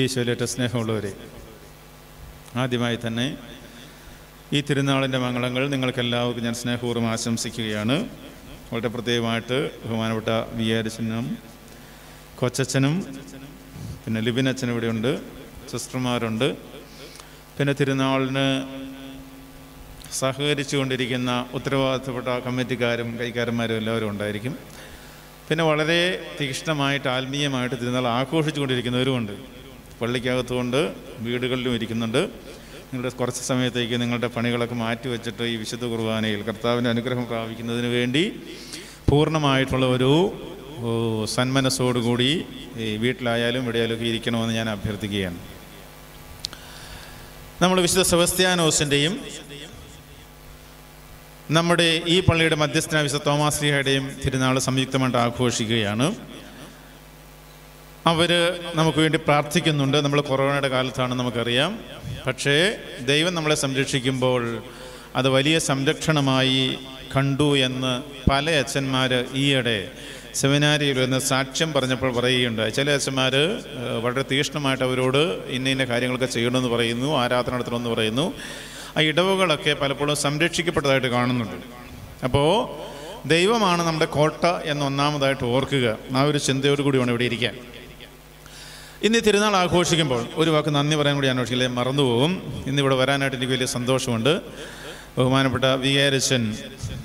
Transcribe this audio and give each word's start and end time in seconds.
ഈശോയിലേറ്റ 0.00 0.42
സ്നേഹമുള്ളവരെ 0.50 1.10
ആദ്യമായി 2.60 2.98
തന്നെ 3.02 3.26
ഈ 4.56 4.58
തിരുനാളിന്റെ 4.68 5.18
മംഗളങ്ങൾ 5.24 5.62
നിങ്ങൾക്കെല്ലാവർക്കും 5.72 6.44
ഞാൻ 6.46 6.54
സ്നേഹപൂർവം 6.60 7.06
ആശംസിക്കുകയാണ്. 7.14 7.96
വളരെ 8.70 8.90
പ്രത്യേകമായിട്ട് 8.94 9.58
ബഹുമാനപ്പെട്ട 9.82 10.30
വി 10.58 10.66
ആരിച്ചനും 10.76 11.26
കൊച്ചച്ഛനും 12.40 12.96
പിന്നെ 14.04 14.20
ലിബിനച്ഛനും 14.26 14.72
ഇവിടെയുണ്ട് 14.76 15.12
സിസ്റ്റർമാരുണ്ട്. 15.72 16.48
പിന്നെ 17.58 17.76
തിരുനാളിന് 17.80 18.48
സഹകരിച്ചു 20.22 20.76
കൊണ്ടിരിക്കുന്ന 20.76 21.30
ഉത്തരവാദിത്തപ്പെട്ട 21.58 22.28
കമ്മിറ്റിക്കാരും 22.48 23.10
കൈക്കാരന്മാരും 23.22 23.78
എല്ലാവരും 23.82 24.10
ഉണ്ടായിരിക്കും. 24.14 24.54
പിന്നെ 25.48 25.64
വളരെ 25.72 26.02
തീക്ഷ്ണമായിട്ട് 26.38 27.08
ആത്മീയമായിട്ട് 27.16 27.76
തിരുനാൾ 27.80 28.06
ആഘോഷിച്ചു 28.18 28.60
കൊണ്ടിരിക്കുന്നവരുമുണ്ട്. 28.62 29.36
പള്ളിക്കകത്തുകൊണ്ട് 30.02 30.80
വീടുകളിലും 31.26 31.74
ഇരിക്കുന്നുണ്ട്. 31.78 32.22
നിങ്ങളുടെ 32.92 33.10
കുറച്ച് 33.20 33.42
സമയത്തേക്ക് 33.50 33.96
നിങ്ങളുടെ 34.02 34.28
പണികളൊക്കെ 34.36 34.76
മാറ്റി 34.84 35.08
വെച്ചിട്ട് 35.12 35.44
ഈ 35.52 35.54
വിശുദ്ധ 35.62 35.84
കുർബാനയിൽ 35.92 36.40
കർത്താവിന്റെ 36.48 36.90
അനുഗ്രഹം 36.94 37.24
പ്രാപിക്കുന്നതിന് 37.30 37.90
വേണ്ടി 37.98 38.24
പൂർണമായിട്ടുള്ള 39.08 39.86
ഒരു 39.96 40.10
സന്മനസ്സോടുകൂടി 41.34 42.30
ഈ 42.84 42.88
വീട്ടിലായാലും 43.04 43.62
ഇവിടെയാലും 43.64 43.94
ഒക്കെ 43.96 44.06
ഇരിക്കണമെന്ന് 44.10 44.54
ഞാൻ 44.58 44.68
അഭ്യർത്ഥിക്കുകയാണ്. 44.74 45.38
നമ്മൾ 47.62 47.78
വിശുദ്ധ 47.86 48.04
സെബസ്ത്യാനോസിന്റെയും 48.12 49.14
നമ്മുടെ 51.56 51.88
ഈ 52.14 52.16
പള്ളിയുടെ 52.26 52.56
മധ്യസ്ഥന 52.62 53.00
വിശുദ്ധ 53.06 53.24
തോമാസ് 53.28 53.60
ലീഹയുടെയും 53.62 54.04
തിരുനാൾ 54.24 54.58
സംയുക്തമായിട്ട് 54.68 55.18
ആഘോഷിക്കുകയാണ്. 55.24 56.06
അവർ 58.06 58.30
നമുക്ക് 58.74 58.98
വേണ്ടി 58.98 59.18
പ്രാർത്ഥിക്കുന്നുണ്ട്. 59.18 59.96
നമ്മൾ 59.96 60.20
കൊറോണയുടെ 60.20 60.68
കാലത്താണ് 60.68 61.14
നമുക്കറിയാം. 61.14 61.78
പക്ഷേ 62.26 62.76
ദൈവം 63.00 63.34
നമ്മളെ 63.34 63.54
സംരക്ഷിക്കുമ്പോൾ 63.54 64.62
അത് 65.16 65.28
വലിയ 65.28 65.58
സംരക്ഷണമായി 65.58 66.78
കണ്ടു 67.16 67.56
എന്ന് 67.56 68.02
പല 68.30 68.50
അച്ഛന്മാർ 68.50 69.24
ഈയിടെ 69.34 69.88
സെമിനാരിയിൽ 70.34 71.00
വന്ന് 71.00 71.18
സാക്ഷ്യം 71.18 71.72
പറഞ്ഞപ്പോൾ 71.72 72.14
പറയുകയുണ്ടായി. 72.16 72.70
ചില 72.70 72.90
അച്ഛന്മാർ 72.90 73.34
വളരെ 74.02 74.24
തീക്ഷ്ണമായിട്ട് 74.30 74.84
അവരോട് 74.84 75.22
ഇന്ന 75.48 75.68
ഇന്ന 75.68 75.84
കാര്യങ്ങളൊക്കെ 75.84 76.26
ചെയ്യണമെന്ന് 76.26 76.68
പറയുന്നു 76.68 77.16
ആരാധന 77.16 77.54
നടത്തണമെന്ന് 77.54 77.90
പറയുന്നു. 77.90 78.34
ആ 78.96 79.00
ഇടവുകളൊക്കെ 79.00 79.74
പലപ്പോഴും 79.74 80.16
സംരക്ഷിക്കപ്പെട്ടതായിട്ട് 80.16 81.06
കാണുന്നുണ്ട്. 81.06 81.56
അപ്പോൾ 82.24 82.48
ദൈവമാണ് 83.28 83.82
നമ്മുടെ 83.82 84.04
കോട്ട 84.04 84.46
എന്ന് 84.46 84.86
ഒന്നാമതായിട്ട് 84.86 85.44
ഓർക്കുക. 85.44 85.98
ആ 86.16 86.22
ഒരു 86.22 86.38
ചിന്തയോട് 86.38 86.82
കൂടിയാണ് 86.82 87.10
ഇവിടെ 87.10 87.24
ഇരിക്കാൻ. 87.24 87.54
ഇന്ന് 89.06 89.20
തിരുനാൾ 89.26 89.54
ആഘോഷിക്കുമ്പോൾ 89.60 90.20
ഒരു 90.40 90.50
വാക്ക് 90.54 90.70
നന്ദി 90.76 90.96
പറയാൻ 90.98 91.14
കൂടി 91.18 91.28
അന്വേഷിക്കില്ലേ 91.30 91.68
മറന്നുപോകും. 91.78 92.32
ഇന്നിവിടെ 92.70 92.96
വരാനായിട്ട് 93.00 93.36
എനിക്ക് 93.38 93.54
വലിയ 93.54 93.68
സന്തോഷമുണ്ട്. 93.76 94.30
ബഹുമാനപ്പെട്ട 95.16 95.66
വി 95.84 95.92
ആരച്ചൻ 96.02 96.42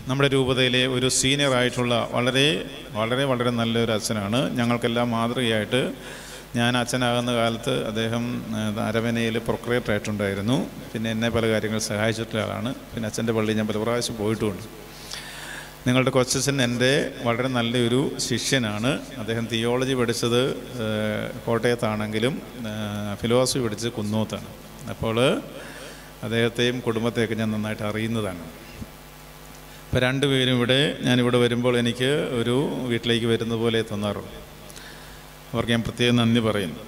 നമ്മുടെ 0.10 0.30
രൂപതയിലെ 0.36 0.84
ഒരു 0.96 1.08
സീനിയർ 1.20 1.54
ആയിട്ടുള്ള 1.60 1.96
വളരെ 2.16 2.46
വളരെ 2.98 3.24
വളരെ 3.32 3.52
നല്ലൊരു 3.62 3.94
അച്ഛനാണ്. 3.98 4.42
ഞങ്ങൾക്കെല്ലാം 4.60 5.10
മാതൃകയായിട്ട് 5.16 5.82
ഞാൻ 6.60 6.72
അച്ഛനാകുന്ന 6.82 7.32
കാലത്ത് 7.40 7.76
അദ്ദേഹം 7.92 8.24
അരവനയിൽ 8.90 9.38
ആയിട്ടുണ്ടായിരുന്നു. 9.94 10.58
പിന്നെ 10.92 11.10
എന്നെ 11.16 11.32
പല 11.38 11.46
കാര്യങ്ങൾ 11.54 11.82
സഹായിച്ചിട്ടുള്ള 11.92 12.44
ആളാണ്. 12.48 12.72
പിന്നെ 12.94 13.08
അച്ഛന്റെ 13.12 13.36
പള്ളി 13.38 13.58
ഞാൻ 13.62 13.70
പല 13.72 13.80
പ്രാവശ്യം 13.86 14.18
പോയിട്ടുമുണ്ട് 14.24 14.66
നിങ്ങളുടെ 15.88 16.12
കൊച്ചച്ഛൻ 16.16 16.58
എന്റെ 16.64 16.94
വളരെ 17.26 17.50
നല്ലൊരു 17.58 18.00
ശിഷ്യനാണ്. 18.28 18.92
അദ്ദേഹം 19.22 19.46
തിയോളജി 19.52 19.94
പഠിച്ചത് 20.00 20.42
കോട്ടയത്താണെങ്കിലും 21.46 22.34
ഫിലോസഫി 23.22 23.60
പഠിച്ചത് 23.66 23.94
കുന്നോത്താണ്. 23.98 24.50
അപ്പോൾ 24.94 25.18
അദ്ദേഹത്തെയും 26.26 26.78
കുടുംബത്തെയൊക്കെ 26.88 27.36
ഞാൻ 27.42 27.50
നന്നായിട്ട് 27.52 27.86
അറിയുന്നതാണ്. 27.90 28.44
അപ്പോൾ 29.86 30.00
രണ്ടുപേരും 30.06 30.54
ഇവിടെ 30.58 30.80
ഞാനിവിടെ 31.08 31.38
വരുമ്പോൾ 31.46 31.78
എനിക്ക് 31.84 32.12
ഒരു 32.40 32.56
വീട്ടിലേക്ക് 32.92 33.30
വരുന്ന 33.34 33.56
പോലെ 33.64 33.82
തോന്നാറുള്ളൂ 33.92 34.34
അവർക്ക് 35.54 35.72
ഞാൻ 35.76 35.84
പ്രത്യേകം 35.88 36.20
നന്ദി 36.22 36.44
പറയുന്നു. 36.48 36.82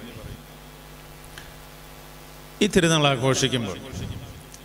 ഈ 2.62 2.66
തിരുനാൾ 2.74 3.06
ആഘോഷിക്കുമ്പോൾ 3.14 3.78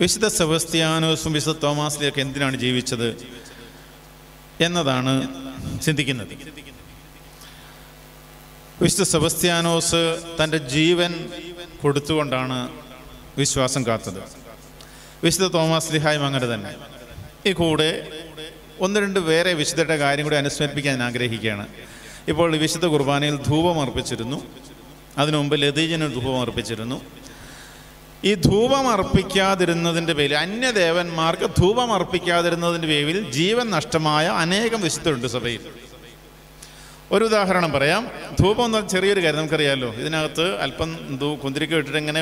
വിശുദ്ധ 0.01 0.27
സെബസ്ത്യാനോസും 0.39 1.33
വിശുദ്ധ 1.39 1.59
തോമാസിലേക്ക് 1.67 2.21
എന്തിനാണ് 2.25 2.57
ജീവിച്ചത്? 2.65 3.09
എന്നതാണ് 4.61 5.13
ചിന്തിക്കുന്നത്. 5.81 6.27
വിശുദ്ധ 8.81 9.03
സെബസ്ത്യാനോസ് 9.03 10.19
തന്റെ 10.43 10.57
ജീവൻ 10.57 11.29
കൊടുത്തുകൊണ്ടാണ് 11.81 12.69
വിശ്വാസം 13.37 13.85
കാത്തത്. 13.85 14.23
വിശുദ്ധ 15.23 15.47
തോമസ് 15.47 15.93
ലിഹായും 15.93 16.25
അങ്ങനെ 16.25 16.53
തന്നെ. 16.53 16.73
ഈ 17.45 17.51
കൂടെ 17.53 18.07
ഒന്ന് 18.79 18.99
രണ്ട് 18.99 19.19
വേറെ 19.19 19.53
വിശുദ്ധരുടെ 19.53 19.95
കാര്യം 19.95 20.25
കൂടി 20.25 20.35
അനുസ്മരിപ്പിക്കാൻ 20.35 20.99
ഞാൻ 20.99 21.07
ആഗ്രഹിക്കുകയാണ്. 21.07 21.67
ഇപ്പോൾ 22.27 22.57
വിശുദ്ധ 22.57 22.85
കുർബാനയിൽ 22.85 23.35
ധൂപം 23.35 23.81
അർപ്പിച്ചിരുന്നു. 23.81 24.43
അതിനുമുമ്പ് 25.17 25.61
ലതീജന് 25.61 26.13
ധൂപം 26.15 26.41
അർപ്പിച്ചിരുന്നു. 26.41 27.01
ഈ 28.25 28.33
ധൂപം 28.33 28.85
അർപ്പിക്കാതിരുന്നതിന്റെ 28.89 30.13
പേരിൽ 30.13 30.35
അന്യദേവന്മാർക്ക് 30.35 31.47
ധൂപം 31.57 31.89
അർപ്പിക്കാതിരുന്നതിന്റെ 31.93 32.87
പേരിൽ 32.87 33.31
ജീവൻ 33.31 33.65
നഷ്ടമായ 33.69 34.25
അനേകം 34.43 34.81
വിശുദ്ധരുണ്ട് 34.81 35.27
സഭയിൽ. 35.27 35.59
ഒരു 37.11 37.23
ഉദാഹരണം 37.25 37.71
പറയാം. 37.71 38.03
ധൂപം 38.39 38.65
എന്ന 38.65 38.87
ചെറിയൊരു 38.93 39.21
കാര്യം 39.23 39.39
നമുക്കറിയാമല്ലോ 39.39 39.89
ഇതിനകത്ത് 39.93 40.45
അല്പം 40.65 40.89
കുന്തിരിക്ക 41.43 41.73
ഇട്ടിട്ട് 41.75 41.99
ഇങ്ങനെ 42.03 42.21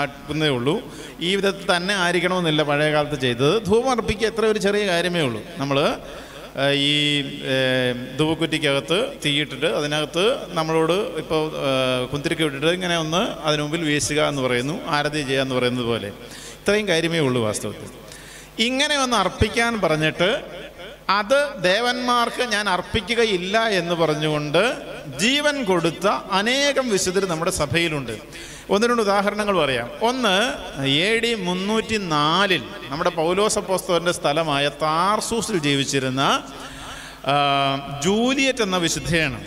ആക്കുന്നേ 0.00 0.48
ഉള്ളൂ. 0.48 0.74
ഈ 1.20 1.36
വിധത്തിൽ 1.36 1.64
തന്നെ 1.76 1.94
ആയിരിക്കണമെന്നില്ല 1.94 2.62
പഴയ 2.62 2.90
കാലത്ത് 2.92 3.18
ചെയ്തത്. 3.20 3.54
ധൂപം 3.66 3.90
അർപ്പിക്കുക 3.90 4.26
എത്ര 4.26 4.44
ഒരു 4.46 4.58
ചെറിയ 4.66 4.82
കാര്യമേ 4.86 5.20
ഉള്ളൂ. 5.20 5.42
നമ്മൾ 5.56 5.78
ഈ 6.84 6.94
ധൂവക്കുറ്റിക്കകത്ത് 8.18 8.98
തീയിട്ടിട്ട് 9.24 9.66
അതിനകത്ത് 9.66 10.24
നമ്മളോട് 10.58 10.96
ഇപ്പോൾ 11.22 11.42
കുന്തിരിക്ക 12.12 12.42
ഇട്ടിട്ട് 12.48 12.72
ഇങ്ങനെ 12.78 12.96
ഒന്ന് 12.96 13.22
അതിനു 13.46 13.62
മുമ്പിൽ 13.62 13.84
വീശുക 13.84 14.20
എന്ന് 14.28 14.42
പറയുന്നു 14.42 14.76
ആരതി 14.96 15.22
ചെയ്യുക 15.22 15.44
എന്ന് 15.44 15.54
പറയുന്നത് 15.54 15.84
പോലെ. 15.84 16.08
ഇത്രയും 16.60 16.88
കാര്യമേ 16.88 17.18
ഉള്ളൂ 17.18 17.42
വാസ്തവത്തിൽ. 17.42 17.88
ഇങ്ങനെ 18.68 18.96
ഒന്ന് 18.96 19.16
അർപ്പിക്കാൻ 19.16 19.80
പറഞ്ഞിട്ട് 19.80 20.30
അത് 21.20 21.38
ദേവന്മാർക്ക് 21.62 22.42
ഞാൻ 22.54 22.68
അർപ്പിക്കുകയില്ല 22.68 23.68
എന്ന് 23.80 23.94
പറഞ്ഞുകൊണ്ട് 23.94 24.62
ജീവൻ 25.18 25.64
കൊടുത്ത 25.64 26.06
അനേകം 26.40 26.86
വിശുദ്ധർ 26.90 27.24
നമ്മുടെ 27.24 27.50
സഭയിലുണ്ട്. 27.50 28.14
ഒന്ന് 28.74 28.86
രണ്ട് 28.86 29.02
ഉദാഹരണങ്ങൾ 29.02 29.56
പറയാം. 29.58 29.88
ഒന്ന് 30.08 30.36
എ 30.88 31.10
ഡി 31.22 31.34
മുന്നൂറ്റി 31.48 31.96
നാലിൽ 31.96 32.62
നമ്മുടെ 32.88 33.10
പൗലോസപ്പോസ്തവന്റെ 33.10 34.12
സ്ഥലമായ 34.12 34.64
താർസൂസിൽ 34.82 35.58
ജീവിച്ചിരുന്ന 35.58 36.22
ജൂലിയറ്റ് 38.04 38.62
എന്ന 38.62 38.76
വിശുദ്ധയാണ്. 38.76 39.40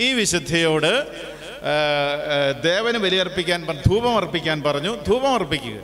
ഈ 0.00 0.08
വിശുദ്ധയോട് 0.12 0.92
ദേവന് 2.62 2.98
ബലിയർപ്പിക്കാൻ 3.04 3.60
ധൂപം 3.86 4.16
അർപ്പിക്കാൻ 4.16 4.58
പറഞ്ഞു 4.66 4.92
ധൂപം 5.08 5.32
അർപ്പിക്കുക 5.34 5.78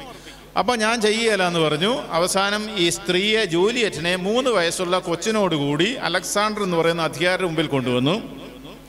അപ്പോൾ 0.58 0.76
ഞാൻ 0.76 0.96
ചെയ്യുകയില്ല 1.02 1.46
എന്ന് 1.50 1.60
പറഞ്ഞു. 1.60 1.92
അവസാനം 2.18 2.62
ഈ 2.78 2.88
സ്ത്രീയെ 2.88 3.44
ജൂലിയറ്റിനെ 3.44 4.16
മൂന്ന് 4.16 4.50
വയസ്സുള്ള 4.50 4.98
കൊച്ചിനോടുകൂടി 4.98 5.88
അലക്സാണ്ടർ 6.08 6.62
എന്ന് 6.62 6.76
പറയുന്ന 6.76 7.02
അധികാരിയുടെ 7.02 7.46
മുമ്പിൽ 7.50 7.66
കൊണ്ടുവന്നു. 7.66 8.44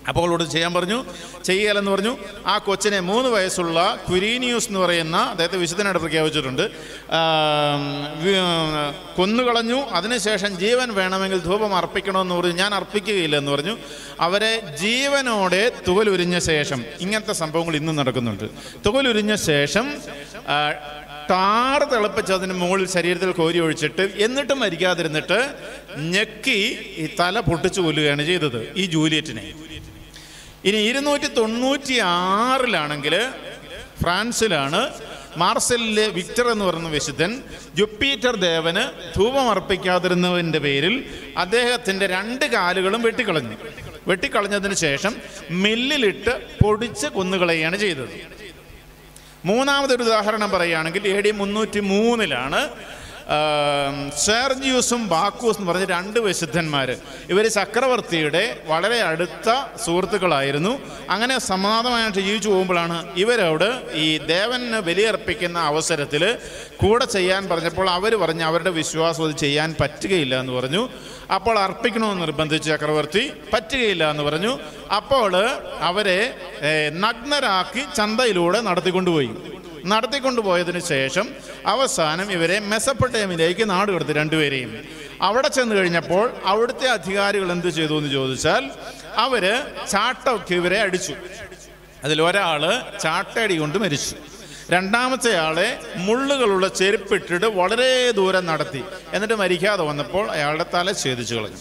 അപ്പോൾ 0.08 0.22
അവളോട് 0.22 0.44
ചെയ്യാൻ 0.44 0.74
പറഞ്ഞു 0.74 1.00
ചെയ്യലെന്ന് 1.46 1.92
പറഞ്ഞു. 1.92 2.14
ആ 2.46 2.58
കൊച്ചിനെ 2.58 3.00
മൂന്ന് 3.00 3.30
വയസ്സുള്ള 3.30 3.80
ക്വിരീനിയൂസ് 4.10 4.68
എന്ന് 4.68 4.80
പറയുന്ന 4.80 5.18
അദ്ദേഹത്തെ 5.18 5.58
വിശുദ്ധനായിട്ട് 5.58 6.02
പ്രഖ്യാപിച്ചിട്ടുണ്ട്. 6.02 6.66
കൊന്നുകളഞ്ഞു. 9.18 9.80
അതിനുശേഷം 9.98 10.60
ജീവൻ 10.60 10.94
വേണമെങ്കിൽ 10.94 11.40
ധൂപം 11.40 11.76
അർപ്പിക്കണമെന്ന് 11.76 12.36
പറഞ്ഞു. 12.36 12.56
ഞാൻ 12.62 12.74
അർപ്പിക്കുകയില്ല 12.76 13.38
എന്ന് 13.38 13.52
പറഞ്ഞു. 13.52 13.78
അവരെ 14.20 14.54
ജീവനോടെ 14.82 15.64
തുകലുരിഞ്ഞ 15.88 16.38
ശേഷം 16.40 16.84
ഇങ്ങനത്തെ 17.02 17.34
സംഭവങ്ങൾ 17.34 17.76
ഇന്നും 17.76 17.96
നടക്കുന്നുണ്ട്. 17.96 18.48
തുകലുരിഞ്ഞ 18.86 19.36
ശേഷം 19.36 19.88
ടാറ് 21.30 21.86
തിളപ്പിച്ച് 21.92 22.32
അതിന് 22.34 22.54
മുകളിൽ 22.54 22.88
ശരീരത്തിൽ 22.88 23.32
കോരി 23.32 23.60
ഒഴിച്ചിട്ട് 23.60 24.04
എന്നിട്ടും 24.26 24.60
മരിക്കാതിരുന്നിട്ട് 24.60 25.40
ഞെക്കി 26.14 26.60
ഈ 27.04 27.06
തല 27.20 27.40
പൊട്ടിച്ചു 27.40 27.82
കൊല്ലുകയാണ് 27.82 28.24
ചെയ്തത് 28.26 28.60
ഈ 28.78 28.86
ജൂലിയറ്റിനെ. 28.96 29.46
ഇനി 30.68 30.78
ഇരുന്നൂറ്റി 30.90 31.28
തൊണ്ണൂറ്റി 31.40 31.96
ആറിലാണെങ്കിൽ 32.12 33.16
ഫ്രാൻസിലാണ് 34.02 34.82
മാർസലിലെ 35.42 36.06
വിക്ടർ 36.18 36.48
എന്ന് 36.52 36.66
പറയുന്ന 36.66 36.90
വിശുദ്ധൻ 36.90 37.32
ജുപ്പീറ്റർ 37.80 38.36
ദേവന് 38.46 38.84
ധൂപം 39.16 39.46
അർപ്പിക്കാതിരുന്നതിന്റെ 39.54 40.60
പേരിൽ 40.66 40.96
അദ്ദേഹത്തിന്റെ 41.44 42.06
രണ്ട് 42.16 42.46
കാലുകളും 42.56 43.02
വെട്ടിക്കളഞ്ഞു. 43.08 43.58
വെട്ടിക്കളഞ്ഞതിന് 44.10 44.76
ശേഷം 44.86 45.14
മില്ലിലിട്ട് 45.64 46.34
പൊടിച്ച് 46.62 47.08
കൊന്നുകളയുകയാണ് 47.18 47.78
ചെയ്തത്. 47.84 48.16
മൂന്നാമതൊരു 49.50 50.04
ഉദാഹരണം 50.08 50.50
പറയുകയാണെങ്കിൽ 50.56 51.04
എ 51.16 51.18
ഡി 51.26 51.32
മുന്നൂറ്റി 51.42 51.80
മൂന്നിലാണ് 51.94 52.62
സെർജിയൂസും 54.26 55.02
ബാക്കൂസ് 55.14 55.58
എന്ന് 55.60 55.68
പറഞ്ഞ 55.70 55.86
രണ്ട് 55.92 56.20
വിശുദ്ധന്മാർ 56.26 56.90
ഇവർ 57.34 57.46
ചക്രവർത്തിയുടെ 57.56 58.44
വളരെ 58.72 59.00
അടുത്ത 59.10 59.50
സുഹൃത്തുക്കളായിരുന്നു. 59.86 60.74
അങ്ങനെ 61.14 61.36
സമാധാനമായിട്ട് 61.52 62.20
ജീവിച്ചു 62.28 62.50
പോകുമ്പോഴാണ് 62.50 62.98
ഇവരോട് 63.24 63.70
ഈ 64.06 64.08
ദേവന് 64.34 64.80
ബലിയർപ്പിക്കുന്ന 64.88 65.58
അവസരത്തിൽ 65.72 66.24
കൂടെ 66.84 67.06
ചെയ്യാൻ 67.16 67.42
പറഞ്ഞപ്പോൾ 67.52 67.90
അവർ 67.98 68.16
പറഞ്ഞ് 68.24 68.46
അവരുടെ 68.52 68.74
വിശ്വാസം 68.82 69.26
അത് 69.28 69.36
ചെയ്യാൻ 69.46 69.70
പറ്റുകയില്ല 69.82 70.36
എന്ന് 70.44 70.54
പറഞ്ഞു. 70.60 70.84
അപ്പോൾ 71.38 71.56
അർപ്പിക്കണമെന്ന് 71.66 72.24
നിർബന്ധിച്ച് 72.26 72.68
ചക്രവർത്തി 72.74 73.24
പറ്റുകയില്ല 73.54 74.04
എന്ന് 74.14 74.24
പറഞ്ഞു. 74.24 74.54
അപ്പോൾ 75.00 75.32
അവരെ 75.90 76.20
നഗ്നരാക്കി 77.06 77.84
ചന്തയിലൂടെ 78.00 78.62
നടത്തിക്കൊണ്ടുപോയി. 78.70 79.32
നടത്തിക്കൊണ്ടുപോയതിനു 79.86 80.80
ശേഷം 80.80 81.30
അവസാനം 81.66 82.32
ഇവരെ 82.32 82.60
മെസപ്പട്ടേമിലേക്ക് 82.60 83.70
നാട് 83.70 83.92
കൊടുത്ത് 83.92 84.12
രണ്ടുപേരെയും. 84.12 84.72
അവിടെ 85.22 85.48
ചെന്ന് 85.48 85.76
കഴിഞ്ഞപ്പോൾ 85.76 86.34
അവിടുത്തെ 86.46 86.88
അധികാരികൾ 86.88 87.52
എന്ത് 87.52 87.68
ചെയ്തു 87.68 87.98
എന്ന് 87.98 88.10
ചോദിച്ചാൽ 88.10 88.72
അവർ 89.16 89.64
ചാട്ടൊക്കെ 89.92 90.56
ഇവരെ 90.56 90.82
അടിച്ചു. 90.82 91.16
അതിൽ 92.04 92.22
ഒരാൾ 92.22 92.62
ചാട്ടയടി 93.00 93.56
കൊണ്ട് 93.58 93.78
മരിച്ചു. 93.78 94.16
രണ്ടാമത്തെ 94.72 95.38
ആളെ 95.38 95.80
മുള്ളുകളുള്ള 95.96 96.68
ചെരുപ്പിട്ടിട്ട് 96.68 97.46
വളരെ 97.46 98.12
ദൂരം 98.12 98.46
നടത്തി. 98.46 98.84
എന്നിട്ട് 99.14 99.34
മരിക്കാതെ 99.34 99.84
വന്നപ്പോൾ 99.84 100.32
അയാളുടെ 100.32 100.66
തല 100.74 100.92
ഛേദിച്ചു 100.92 101.36
കളഞ്ഞു. 101.36 101.58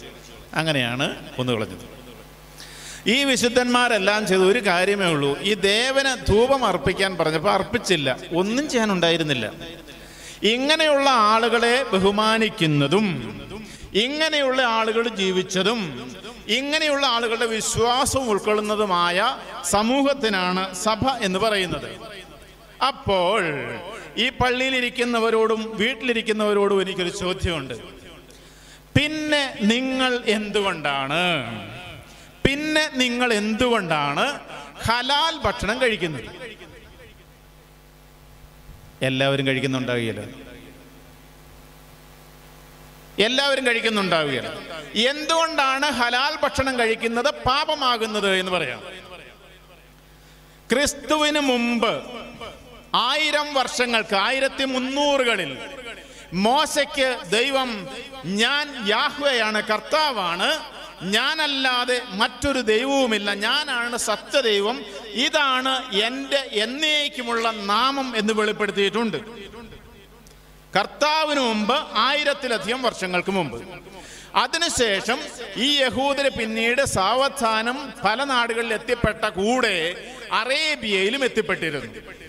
അങ്ങനെയാണ് 0.55 1.07
കൊന്നുകളഞ്ഞത് 1.37 2.04
ഈ 3.07 3.25
വിശുദ്ധന്മാരെല്ലാം 3.25 4.27
ചെയ്ത 4.27 4.41
ഒരു 4.41 4.59
കാര്യമേ 4.59 5.07
ഉള്ളൂ. 5.07 5.39
ഈ 5.41 5.55
ദേവന് 5.55 6.27
ധൂപം 6.27 6.65
അർപ്പിക്കാൻ 6.65 7.17
പറഞ്ഞപ്പോൾ 7.17 7.51
അർപ്പിച്ചില്ല. 7.51 8.19
ഒന്നും 8.33 8.71
ചെയ്യാനുണ്ടായിരുന്നില്ല. 8.71 9.53
ഇങ്ങനെയുള്ള 10.43 11.11
ആളുകളെ 11.11 11.83
ബഹുമാനിക്കുന്നതും 11.93 13.07
ഇങ്ങനെയുള്ള 13.95 14.63
ആളുകൾ 14.63 15.09
ജീവിച്ചതും 15.09 15.81
ഇങ്ങനെയുള്ള 16.49 17.07
ആളുകളുടെ 17.07 17.47
വിശ്വാസം 17.47 18.31
ഉൾക്കൊള്ളുന്നതുമായ 18.31 19.37
സമൂഹത്തിനാണ് 19.65 20.75
സഭ 20.75 21.11
എന്ന് 21.21 21.39
പറയുന്നത്. 21.39 21.91
അപ്പോൾ 22.87 23.43
ഈ 24.17 24.29
പള്ളിയിലിരിക്കുന്നവരോടും 24.29 25.71
വീട്ടിലിരിക്കുന്നവരോടും 25.75 26.83
എനിക്കൊരു 26.83 27.09
ചോദ്യമുണ്ട്. 27.09 27.75
പിന്നെ 28.97 29.45
നിങ്ങൾ 29.63 30.23
എന്തുകൊണ്ടാണ് 30.27 31.23
പിന്നെ 32.45 32.85
നിങ്ങൾ 33.03 33.33
എന്തുകൊണ്ടാണ് 33.33 34.25
ഹലാൽ 34.87 35.35
ഭക്ഷണം 35.45 35.77
കഴിക്കുന്നത്? 35.83 36.29
എല്ലാവരും 39.09 39.47
കഴിക്കുന്നുണ്ടാവുകയില്ല. 39.47 40.23
എല്ലാവരും 43.27 43.67
കഴിക്കുന്നുണ്ടാവുകയില്ല. 43.67 44.51
എന്തുകൊണ്ടാണ് 45.11 45.87
ഹലാൽ 46.01 46.33
ഭക്ഷണം 46.45 46.79
കഴിക്കുന്നത് 46.79 47.31
പാപമാകുന്നത് 47.47 48.31
എന്ന് 48.41 48.53
പറയാം. 48.57 48.81
ക്രിസ്തുവിന് 50.71 51.41
മുമ്പ് 51.51 51.93
ആയിരം 53.09 53.49
വർഷങ്ങൾക്ക് 53.55 54.17
ആയിരത്തി 54.27 54.65
മുന്നൂറുകളിൽ 54.65 55.53
മോശയ്ക്ക് 56.47 57.09
ദൈവം 57.31 57.71
ഞാൻ 58.43 58.65
യാഹ്വയാണ് 58.87 59.61
കർത്താവാണ് 59.71 60.49
ഞാനല്ലാതെ 61.11 62.03
മറ്റൊരു 62.09 62.61
ദൈവവുമില്ല. 62.61 63.35
ഞാനാണ് 63.35 63.97
സത്യദൈവം. 63.97 64.85
ഇതാണ് 65.13 65.93
എന്റെ 65.93 66.49
എന്നേക്കുമുള്ള 66.53 67.51
നാമം 67.51 68.17
എന്ന് 68.17 68.33
വെളിപ്പെടുത്തിയിട്ടുണ്ട്. 68.33 69.17
കർത്താവിന് 70.79 71.41
മുമ്പ് 71.41 71.75
ആയിരത്തിലധികം 71.95 72.83
വർഷങ്ങൾക്ക് 72.83 73.31
മുമ്പ്. 73.31 73.63
അതിനുശേഷം 74.35 75.19
ഈ 75.57 75.79
യഹൂദര് 75.79 76.31
പിന്നീട് 76.31 76.85
സാവധാനം 76.85 77.93
പല 78.05 78.25
നാടുകളിൽ 78.25 78.75
എത്തിപ്പെട്ട 78.75 79.25
കൂടെ 79.25 80.07
അറേബ്യയിലും 80.33 81.25
എത്തിപ്പെട്ടിരുന്നു. 81.25 82.24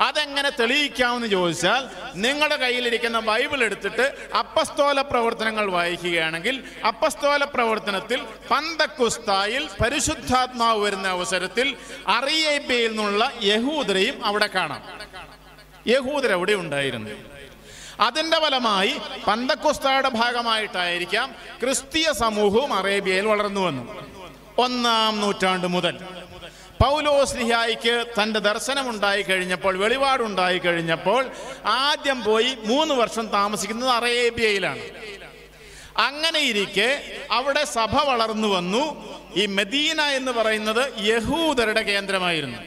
അതെങ്ങനെ 0.00 0.50
തെളിയിക്കാമെന്ന് 0.50 1.28
ചോദിച്ചാൽ 1.28 1.88
നിങ്ങളുടെ 2.14 2.56
കയ്യിലിരിക്കുന്ന 2.56 3.18
ബൈബിൾ 3.18 3.64
എടുത്തിട്ട് 3.64 4.14
അപ്പസ്തോല 4.38 5.00
പ്രവർത്തനങ്ങൾ 5.00 5.70
വായിക്കുകയാണെങ്കിൽ 5.70 6.64
അപ്പസ്തോല 6.86 7.44
പ്രവർത്തനത്തിൽ 7.44 8.22
പന്തക്കുസ്തായിൽ 8.50 9.68
പരിശുദ്ധാത്മാവ് 9.82 10.82
വരുന്ന 10.82 11.08
അവസരത്തിൽ 11.08 11.76
അറേബ്യയിൽ 12.08 12.88
നിന്നുള്ള 12.88 13.32
യഹൂദരെയും 13.42 14.24
അവിടെ 14.24 14.46
കാണാം. 14.46 14.82
യഹൂദർ 15.86 16.32
അവിടെ 16.32 16.52
ഉണ്ടായിരുന്നു? 16.52 17.10
അതിന്റെ 18.00 18.40
ഫലമായി 18.40 18.98
പന്തക്കുസ്തയുടെ 19.26 20.08
ഭാഗമായിട്ടായിരിക്കാം 20.08 21.34
ക്രിസ്തീയ 21.60 22.12
സമൂഹവും 22.12 22.74
അറേബ്യയിൽ 22.74 23.26
വളർന്നു 23.26 23.60
വന്നു. 23.60 24.10
ഒന്നാം 24.58 25.20
നൂറ്റാണ്ട് 25.20 25.66
മുതൽ. 25.66 25.98
പൗലോസ്ലിഹായിക്ക് 26.82 28.04
തന്റെ 28.22 28.40
ദർശനമുണ്ടായി 28.40 29.22
കഴിഞ്ഞപ്പോൾ 29.22 29.76
വെളിപാടുണ്ടായി 29.76 30.58
കഴിഞ്ഞപ്പോൾ 30.58 31.30
ആദ്യം 31.64 32.24
പോയി 32.24 32.56
മൂന്ന് 32.64 32.94
വർഷം 32.94 33.26
താമസിക്കുന്നത് 33.26 33.90
അറേബ്യയിലാണ്. 33.90 34.82
അങ്ങനെ 35.98 36.40
ഇരിക്കെ 36.40 37.16
അവിടെ 37.30 37.64
സഭ 37.64 37.94
വളർന്നു 38.02 38.48
വന്നു. 38.48 38.84
ഈ 39.36 39.46
മദീന 39.46 40.00
എന്ന് 40.00 40.32
പറയുന്നത് 40.32 40.92
യഹൂദരുടെ 40.98 41.82
കേന്ദ്രമായിരുന്നു. 41.82 42.58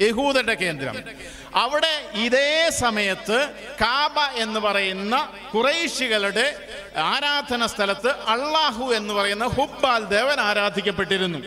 യഹൂദരുടെ 0.00 0.54
കേന്ദ്രം. 0.54 0.96
അവിടെ 1.54 2.10
ഇതേ 2.14 2.70
സമയത്ത് 2.70 3.48
കാബ 3.80 4.18
എന്ന് 4.34 4.60
പറയുന്ന 4.60 5.32
കുറേശികളുടെ 5.54 6.68
ആരാധന 6.96 7.66
സ്ഥലത്ത് 7.66 8.08
അള്ളാഹു 8.08 8.92
എന്ന് 8.92 9.14
പറയുന്ന 9.14 9.46
ഹുബ്ബാൽ 9.46 10.04
ദേവൻ 10.04 10.40
ആരാധിക്കപ്പെട്ടിരുന്നു. 10.40 11.38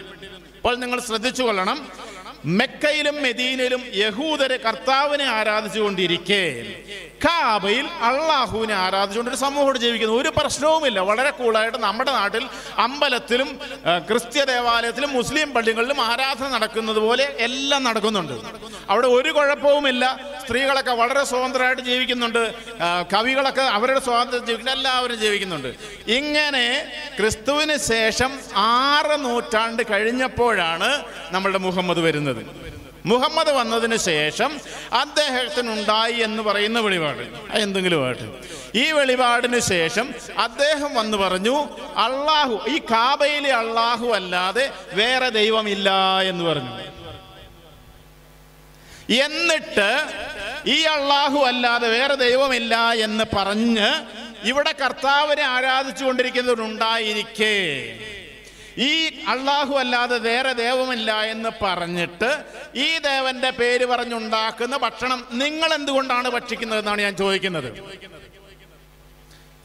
അപ്പോൾ 0.56 0.76
നിങ്ങൾ 0.76 1.00
ശ്രദ്ധിച്ചു 1.00 1.44
കൊള്ളണം 1.44 2.05
മെക്കയിലും 2.46 3.16
മെദീനയിലും 3.24 3.84
യഹൂദരെ 3.96 4.58
കർത്താവിനെ 4.58 5.26
ആരാധിച്ചുകൊണ്ടിരിക്കെ. 5.26 6.44
കാബയിൽ 7.26 7.86
അള്ളാഹുവിനെ 8.02 8.74
ആരാധിച്ചുകൊണ്ട് 8.74 9.30
ഒരു 9.32 9.38
സമൂഹം 9.38 9.80
ജീവിക്കുന്നു. 9.80 10.16
ഒരു 10.22 10.32
പ്രശ്നവുമില്ല. 10.38 11.00
വളരെ 11.00 11.30
കൂളായിട്ട് 11.30 11.78
നമ്മുടെ 11.78 12.12
നാട്ടിൽ 12.12 12.44
അമ്പലത്തിലും 12.78 13.50
ക്രിസ്ത്യ 14.10 14.44
ദേവാലയത്തിലും 14.44 15.14
മുസ്ലിം 15.14 15.54
പള്ളികളിലും 15.54 16.02
ആരാധന 16.02 16.48
നടക്കുന്നത് 16.48 17.00
പോലെ 17.06 17.36
എല്ലാം 17.40 17.84
നടക്കുന്നുണ്ട്. 17.84 18.34
അവിടെ 18.90 19.08
ഒരു 19.08 19.30
കുഴപ്പവുമില്ല. 19.30 20.04
സ്ത്രീകളൊക്കെ 20.44 20.92
വളരെ 20.92 21.24
സ്വതന്ത്രമായിട്ട് 21.26 21.82
ജീവിക്കുന്നുണ്ട്. 21.82 22.54
കവികളൊക്കെ 23.14 23.62
അവരുടെ 23.62 24.00
സ്വാതന്ത്ര്യം 24.00 24.46
ജീവിക്കുന്നു 24.46 24.72
എല്ലാവരും 24.72 25.20
ജീവിക്കുന്നുണ്ട്. 25.20 25.76
ഇങ്ങനെ 26.08 26.68
ക്രിസ്തുവിന് 27.20 27.78
ശേഷം 27.78 28.40
ആറ് 28.56 29.26
നൂറ്റാണ്ട് 29.26 29.84
കഴിഞ്ഞപ്പോഴാണ് 29.90 31.04
നമ്മളുടെ 31.32 31.58
മുഹമ്മദ് 31.58 32.00
വരുന്നത്. 32.00 32.35
മുഹമ്മദ് 33.06 33.52
വന്നതിന് 33.52 33.98
ശേഷം 33.98 34.60
അദ്ദേഹത്തിനുണ്ടായി 34.94 36.13
എന്ന് 36.13 36.44
പറയുന്ന 36.44 36.80
വെളിപാട്. 36.80 37.27
എന്തെങ്കിലും 37.54 38.06
ആയിട്ട് 38.06 38.56
ഈ 38.77 38.92
വെളിപാടിന് 38.92 39.60
ശേഷം 39.60 40.13
അദ്ദേഹം 40.38 40.96
വന്ന് 40.96 41.18
പറഞ്ഞു 41.18 41.70
അള്ളാഹു 41.96 42.70
ഈ 42.70 42.77
കാബയിലെ 42.77 43.50
അള്ളാഹു 43.50 44.08
അല്ലാതെ 44.08 44.72
വേറെ 44.94 45.30
ദൈവമില്ല 45.30 46.22
എന്ന് 46.22 46.44
പറഞ്ഞു. 46.44 46.96
എന്നിട്ട് 49.25 50.08
ഈ 50.65 50.82
അള്ളാഹു 50.82 51.39
അല്ലാതെ 51.39 51.88
വേറെ 51.88 52.15
ദൈവമില്ല 52.15 52.92
എന്ന് 52.92 53.24
പറഞ്ഞ് 53.36 54.06
ഇവിടെ 54.44 54.72
കർത്താവിനെ 54.72 55.44
ആരാധിച്ചുകൊണ്ടിരിക്കുന്നവരുണ്ടായിരിക്കേ. 55.44 57.60
ഈ 58.77 59.24
അള്ളാഹു 59.27 59.75
അല്ലാതെ 59.75 60.17
വേറെ 60.17 60.53
ദേവമില്ല 60.53 61.22
എന്ന് 61.22 61.50
പറഞ്ഞിട്ട് 61.62 62.46
ഈ 62.75 62.98
ദേവന്റെ 62.98 63.50
പേര് 63.50 63.86
പറഞ്ഞുണ്ടാക്കുന്ന 63.86 64.77
ഭക്ഷണം 64.77 65.27
നിങ്ങൾ 65.32 65.74
എന്തുകൊണ്ടാണ് 65.74 66.29
ഭക്ഷിക്കുന്നത് 66.29 66.79
എന്നാണ് 66.79 67.01
ഞാൻ 67.01 67.15
ചോദിക്കുന്നത്. 67.15 67.70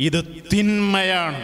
ഇത് 0.01 0.49
തിന്മയാണ്. 0.53 1.41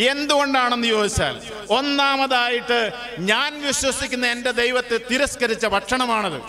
എന്തുകൊണ്ടാണെന്ന് 0.00 0.88
ചോദിച്ചാൽ 0.88 1.40
ഒന്നാമതായിട്ട് 1.70 2.90
ഞാൻ 3.18 3.62
വിശ്വസിക്കുന്ന 3.62 4.26
എന്റെ 4.26 4.50
ദൈവത്തെ 4.50 5.00
തിരസ്കരിച്ച 5.10 5.66
ഭക്ഷണമാണത്. 5.66 6.40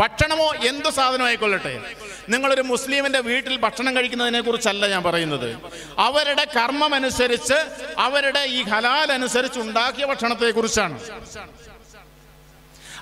ഭക്ഷണമോ 0.00 0.54
എന്തു 0.54 0.90
സാധനമായിക്കൊള്ളട്ടെ? 0.90 1.82
നിങ്ങളൊരു 2.28 2.60
മുസ്ലിമിന്റെ 2.60 3.20
വീട്ടിൽ 3.20 3.56
ഭക്ഷണം 3.56 3.96
കഴിക്കുന്നതിനെ 3.96 4.40
കുറിച്ചല്ല 4.40 4.86
ഞാൻ 4.86 5.02
പറയുന്നത്. 5.02 5.58
അവരുടെ 5.98 6.44
കർമ്മം 6.44 6.94
അനുസരിച്ച് 6.94 7.54
അവരുടെ 7.98 8.40
ഈ 8.40 8.62
ഹലാൽ 8.62 9.12
അനുസരിച്ച് 9.12 9.60
ഉണ്ടാക്കിയ 9.60 10.04
ഭക്ഷണത്തെ 10.04 10.50
കുറിച്ചാണ്. 10.50 11.00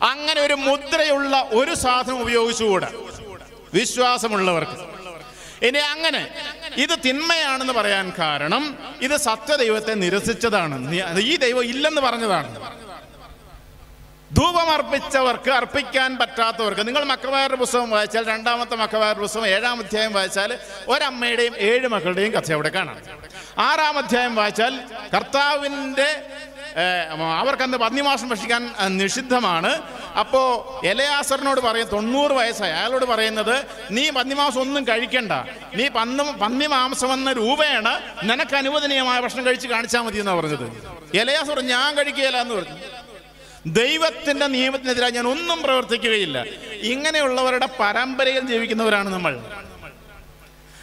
അങ്ങനെ 0.03 0.41
ഒരു 0.41 0.55
മുദ്രയുള്ള 0.55 1.49
ഒരു 1.53 1.75
സാധനം 1.75 2.23
ഉപയോഗിച്ചുകൂടാ? 2.23 2.89
വിശ്വാസമുള്ളവർക്ക്. 3.75 4.93
ഇനി 5.67 5.79
അങ്ങനെ 5.79 6.29
ഇത് 6.77 6.99
തിന്മയാണെന്ന് 7.07 7.73
പറയാൻ 7.73 8.13
കാരണം 8.19 8.79
ഇത് 9.01 9.17
സത്യദൈവത്തെ 9.17 9.93
നിരസിച്ചതാണ്. 9.93 10.95
ഈ 11.19 11.37
ദൈവം 11.37 11.65
ഇല്ലെന്ന് 11.65 12.01
പറഞ്ഞതാണ്. 12.01 12.82
ധൂപമർപ്പിച്ചവർക്ക് 14.39 15.51
അർപ്പിക്കാൻ 15.51 16.11
പറ്റാത്തവർക്ക്. 16.21 16.87
നിങ്ങൾ 16.89 17.05
മക്കവാരുടെ 17.05 17.57
പുസ്തകം 17.63 17.91
വായിച്ചാൽ 17.91 18.25
രണ്ടാമത്തെ 18.27 18.77
മക്കവാരുടെ 18.77 19.23
പുസ്തകം 19.23 19.47
ഏഴാം 19.47 19.79
അധ്യായം 19.79 20.13
വായിച്ചാൽ 20.13 20.59
ഒരമ്മയുടെയും 20.89 21.55
ഏഴ് 21.71 21.89
മക്കളുടെയും 21.89 22.33
കഥ 22.33 22.53
അവിടെ 22.53 22.69
കാണാം. 22.69 22.97
ആറാം 23.59 23.99
അധ്യായം 23.99 24.35
വായിച്ചാൽ 24.35 24.75
കർത്താവിന്റെ 25.15 26.09
അവർക്കന്ന് 27.41 27.79
പന്നിമാസം 27.79 28.29
ഭക്ഷിക്കാൻ 28.29 28.63
നിഷിദ്ധമാണ്. 28.97 29.73
അപ്പോൾ 30.21 30.47
എലയാസറിനോട് 30.87 31.61
പറയും 31.61 31.89
തൊണ്ണൂറ് 31.89 32.31
വയസ്സായി. 32.31 32.73
അയാളോട് 32.73 33.05
പറയുന്നത് 33.05 33.57
നീ 33.91 34.11
പന്നിമാംസം 34.11 34.61
ഒന്നും 34.61 34.89
കഴിക്കണ്ട. 34.89 35.33
നീ 35.75 35.89
പന്ന് 35.89 36.25
പന്നിമാംസം 36.25 37.13
എന്ന 37.13 37.33
രൂപയാണ് 37.33 37.93
നിനക്ക് 38.31 38.57
അനുവദനീയമായ 38.57 39.21
ഭക്ഷണം 39.21 39.47
കഴിച്ച് 39.47 39.69
കാണിച്ചാൽ 39.69 40.03
മതി 40.03 40.19
എന്നാണ് 40.19 40.41
പറഞ്ഞത് 40.41 40.67
എലയാസർ 41.23 41.61
ഞാൻ 41.61 41.91
കഴിക്കുകയില്ല 41.99 42.41
എന്ന് 42.41 42.55
പറഞ്ഞു. 42.55 42.77
ദൈവത്തിന്റെ 43.67 44.47
നിയമത്തിനെതിരായി 44.47 45.11
ഞാൻ 45.11 45.27
ഒന്നും 45.27 45.63
പ്രവർത്തിക്കുകയില്ല. 45.63 46.45
ഇങ്ങനെയുള്ളവരുടെ 46.81 47.69
പരമ്പരയിൽ 47.81 48.41
ജീവിക്കുന്നവരാണ് 48.41 49.11
നമ്മൾ. 49.11 49.41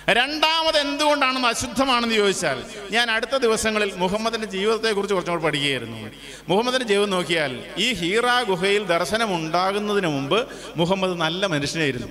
രണ്ടാമത് 0.09 0.77
എന്തുകൊണ്ടാണെന്ന് 0.77 1.47
അശുദ്ധമാണെന്ന് 1.47 2.15
ചോദിച്ചാൽ 2.15 2.63
ഞാൻ 2.91 3.11
അടുത്ത 3.11 3.37
ദിവസങ്ങളിൽ 3.37 3.93
മുഹമ്മദിന്റെ 3.95 4.47
ജീവിതത്തെക്കുറിച്ച് 4.47 5.13
കുറച്ചും 5.13 5.31
കൂടി 5.31 5.43
പഠിക്കുകയായിരുന്നു. 5.43 6.11
മുഹമ്മദിന്റെ 6.47 6.85
ജീവിതം 6.85 7.09
നോക്കിയാൽ 7.09 7.63
ഈ 7.77 7.93
ഹീറ 7.93 8.43
ഗുഹയിൽ 8.43 8.83
ദർശനം 8.83 9.35
ഉണ്ടാകുന്നതിന് 9.35 10.07
മുമ്പ് 10.07 10.47
മുഹമ്മദ് 10.75 11.19
നല്ല 11.19 11.45
മനുഷ്യനായിരുന്നു. 11.45 12.07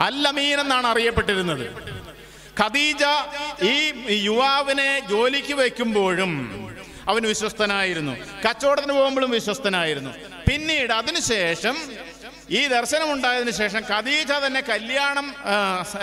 അല്ലമീൻ 0.00 0.60
എന്നാണ് 0.60 0.86
അറിയപ്പെട്ടിരുന്നത്. 0.86 1.70
ഖദീജ 2.60 3.04
ഈ 3.62 3.92
യുവാവിനെ 4.10 5.02
ജോലിക്ക് 5.10 5.54
വയ്ക്കുമ്പോഴും 5.54 6.32
അവൻ 7.10 7.22
വിശ്വസ്തനായിരുന്നു. 7.32 8.14
കച്ചവടത്തിന് 8.46 8.94
പോകുമ്പോഴും 8.98 9.30
വിശ്വസ്തനായിരുന്നു. 9.38 10.12
പിന്നീട് 10.48 10.92
അതിനുശേഷം 11.00 11.76
ഈ 12.58 12.60
ദർശനം 12.76 13.08
ഉണ്ടായതിനു 13.14 13.52
ശേഷം 13.58 13.82
ഖദീജ 13.90 14.30
തന്നെ 14.44 14.60
കല്യാണം 14.68 15.26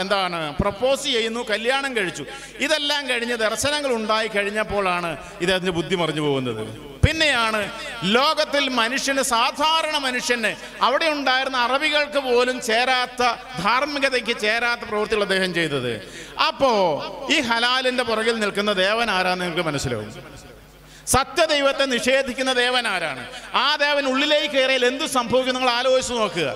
എന്താണ് 0.04 0.40
പ്രപ്പോസ് 0.60 1.04
ചെയ്യുന്നു 1.08 1.42
കല്യാണം 1.50 1.92
കഴിച്ചു. 1.98 2.24
ഇതെല്ലാം 2.66 3.02
കഴിഞ്ഞ് 3.10 3.36
ദർശനങ്ങൾ 3.46 3.92
ഉണ്ടായി 4.00 4.30
കഴിഞ്ഞപ്പോഴാണ് 4.36 5.10
ഇദ്ദേഹത്തിന് 5.42 5.74
ബുദ്ധി 5.80 5.96
മറിഞ്ഞു 6.02 6.24
പോകുന്നത്. 6.28 6.62
പിന്നെയാണ് 7.06 7.60
ലോകത്തിൽ 8.16 8.64
മനുഷ്യന് 8.80 9.24
സാധാരണ 9.34 9.96
മനുഷ്യന് 10.06 10.52
അവിടെ 10.88 11.08
ഉണ്ടായിരുന്ന 11.18 11.58
അറബികൾക്ക് 11.68 12.22
പോലും 12.30 12.58
ചേരാത്ത 12.70 13.22
ധാർമ്മികതയ്ക്ക് 13.66 14.36
ചേരാത്ത 14.46 14.84
പ്രവൃത്തികൾ 14.90 15.22
അദ്ദേഹം 15.28 15.52
ചെയ്തത്. 15.60 15.94
അപ്പോ 16.48 16.72
ഈ 17.36 17.38
ഹലാലിന്റെ 17.50 18.04
പുറകിൽ 18.10 18.36
നിൽക്കുന്ന 18.44 18.74
ദേവൻ 18.84 19.10
ആരാന്ന് 19.18 19.44
നിങ്ങൾക്ക് 19.46 19.66
മനസ്സിലാവും. 19.70 20.12
സത്യദൈവത്തെ 21.14 21.86
നിഷേധിക്കുന്ന 21.94 22.52
ദേവൻ 22.62 22.86
ആരാണ്? 22.94 23.24
ആ 23.66 23.68
ദേവൻ 23.84 24.04
ഉള്ളിലേക്ക് 24.12 24.50
കയറിയാൽ 24.56 24.84
എന്ത് 24.92 25.06
സംഭവിക്കും? 25.18 25.54
നിങ്ങൾ 25.58 25.72
ആലോചിച്ച് 25.80 26.14
നോക്കുക. 26.22 26.48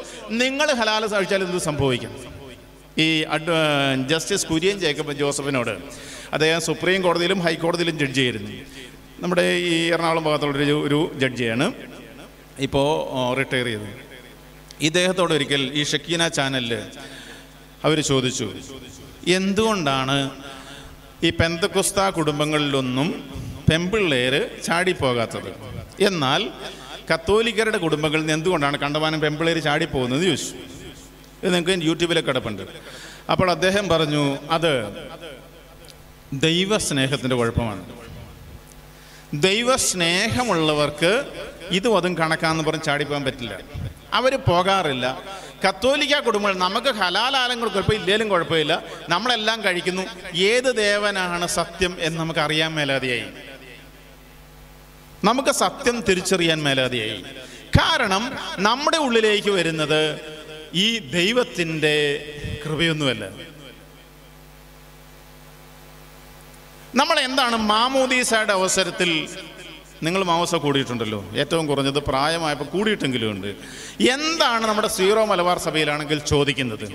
നിങ്ങൾ 0.41 0.67
ഹലാൽ 0.79 1.03
കഴിച്ചാൽ 1.13 1.43
എന്ത് 1.48 1.60
സംഭവിക്കും? 1.70 2.13
ഈ 3.03 3.08
ജസ്റ്റിസ് 4.12 4.46
കുര്യൻ 4.51 4.77
ജേക്കബ് 4.84 5.13
ജോസഫിനോട് 5.22 5.74
അദ്ദേഹം 6.36 6.62
സുപ്രീം 6.67 7.00
കോടതിയിലും 7.05 7.39
ഹൈക്കോടതിയിലും 7.46 7.96
ജഡ്ജ് 8.01 8.22
ആയിരുന്നു 8.22 8.51
നമ്മുടെ 9.24 9.46
ഈ 9.72 9.74
എറണാകുളം 9.96 10.24
ഭാഗത്തുള്ളൊരു 10.27 10.75
ഒരു 10.88 11.00
ജഡ്ജിയാണ് 11.22 11.65
ഇപ്പോൾ 12.65 12.88
റിട്ടയർ 13.39 13.67
ചെയ്തത്. 13.72 13.89
ഇദ്ദേഹത്തോട് 14.88 15.34
ഒരിക്കൽ 15.38 15.62
ഈ 15.79 15.84
ഷക്കീന 15.91 16.27
ചാനലിൽ 16.38 16.74
അവർ 17.88 17.98
ചോദിച്ചു 18.12 18.48
എന്തുകൊണ്ടാണ് 19.39 20.17
ഈ 21.27 21.29
പെന്തക്കുസ്ത 21.39 22.10
കുടുംബങ്ങളിലൊന്നും 22.17 23.10
പെമ്പിള്ളേര് 23.71 24.63
ചാടിപ്പോകാത്തത്. 24.63 25.55
എന്നാൽ 26.03 26.49
കത്തോലിക്കരുടെ 27.13 27.77
കുടുംബങ്ങളിൽ 27.77 28.21
നിന്ന് 28.21 28.33
എന്തുകൊണ്ടാണ് 28.33 28.77
കണ്ടമാനം 28.77 29.21
പെമ്പിള്ളേര് 29.21 29.63
ചാടിപ്പോകുന്നത് 29.63 30.23
ചോദിച്ചു. 30.23 30.55
ഇത് 31.43 31.53
നിങ്ങൾക്ക് 31.53 31.85
യൂട്യൂബിലൊക്കെ 31.85 32.27
കിടപ്പുണ്ട്. 32.27 32.61
അപ്പോൾ 33.31 33.51
അദ്ദേഹം 33.51 33.89
പറഞ്ഞു 33.89 34.37
അത് 34.51 34.85
ദൈവസ്നേഹത്തിന്റെ 36.33 37.35
കുഴപ്പമാണ്. 37.35 37.85
ദൈവസ്നേഹമുള്ളവർക്ക് 39.33 41.23
ഇതും 41.71 41.97
അതും 41.97 42.17
കണക്കാന്ന് 42.17 42.63
പറഞ്ഞ് 42.63 42.81
ചാടിപ്പോകാൻ 42.81 43.23
പറ്റില്ല. 43.23 43.59
അവർ 44.13 44.35
പോകാറില്ല. 44.35 45.21
കത്തോലിക്ക 45.67 46.19
കുടുംബങ്ങൾ 46.19 46.57
നമുക്ക് 46.57 46.87
ഹലാലാലങ്ങൾ 46.87 47.67
കുഴപ്പം 47.67 47.93
ഇല്ലേലും 47.93 48.29
കുഴപ്പമില്ല. 48.29 48.83
നമ്മളെല്ലാം 49.09 49.63
കഴിക്കുന്നു. 49.63 50.01
ഏത് 50.35 50.77
ദേവനാണ് 50.77 51.47
സത്യം 51.47 51.97
എന്ന് 51.99 52.19
നമുക്ക് 52.19 52.39
അറിയാൻ 52.39 52.73
മേലാതെയായി. 52.73 53.50
നമുക്ക് 55.23 55.49
സത്യം 55.49 56.01
തിരിച്ചറിയാൻ 56.01 56.63
മേലാതിയായി. 56.63 57.23
കാരണം 57.79 58.35
നമ്മുടെ 58.59 58.97
ഉള്ളിലേക്ക് 58.97 59.49
വരുന്നത് 59.49 60.21
ഈ 60.73 60.99
ദൈവത്തിന്റെ 60.99 62.25
കൃപയൊന്നുമല്ല. 62.65 63.29
നമ്മൾ 66.95 67.19
എന്താണ് 67.19 67.55
മാമോദീസയുടെ 67.55 68.53
അവസരത്തിൽ 68.53 69.29
നിങ്ങൾ 70.03 70.23
മാമോസ 70.23 70.55
കൂടിയിട്ടുണ്ടല്ലോ? 70.55 71.25
ഏറ്റവും 71.35 71.67
കുറഞ്ഞത് 71.67 71.99
പ്രായമായപ്പോൾ 71.99 72.65
കൂടിയിട്ടെങ്കിലും 72.65 73.31
ഉണ്ട്. 73.31 73.55
എന്താണ് 74.03 74.67
നമ്മുടെ 74.67 74.87
സീറോ 74.87 75.25
മലബാർ 75.25 75.57
സഭയിലാണെങ്കിൽ 75.57 76.19
ചോദിക്കുന്നത്? 76.19 76.93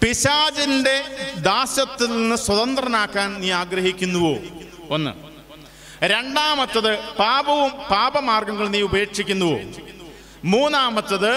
പിശാജിന്റെ 0.00 1.04
ദാസ്യത്തിൽ 1.36 2.06
നിന്ന് 2.06 2.36
സ്വതന്ത്രനാക്കാൻ 2.36 3.40
നീ 3.40 3.50
ആഗ്രഹിക്കുന്നുവോ? 3.50 4.36
ഒന്ന്. 4.90 5.31
രണ്ടാമത്തത് 6.10 6.98
പാപവും 7.18 7.72
പാപമാർഗങ്ങൾ 7.90 8.68
നീ 8.68 8.80
ഉപേക്ഷിക്കുന്നുവോ 8.82 9.58
മൂന്നാമത്തത് 10.44 11.32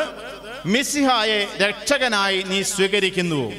മിസിഹായെ 0.66 1.48
രക്ഷകനായി 1.64 2.44
നീ 2.44 2.64
സ്വീകരിക്കുന്നുവോ 2.64 3.50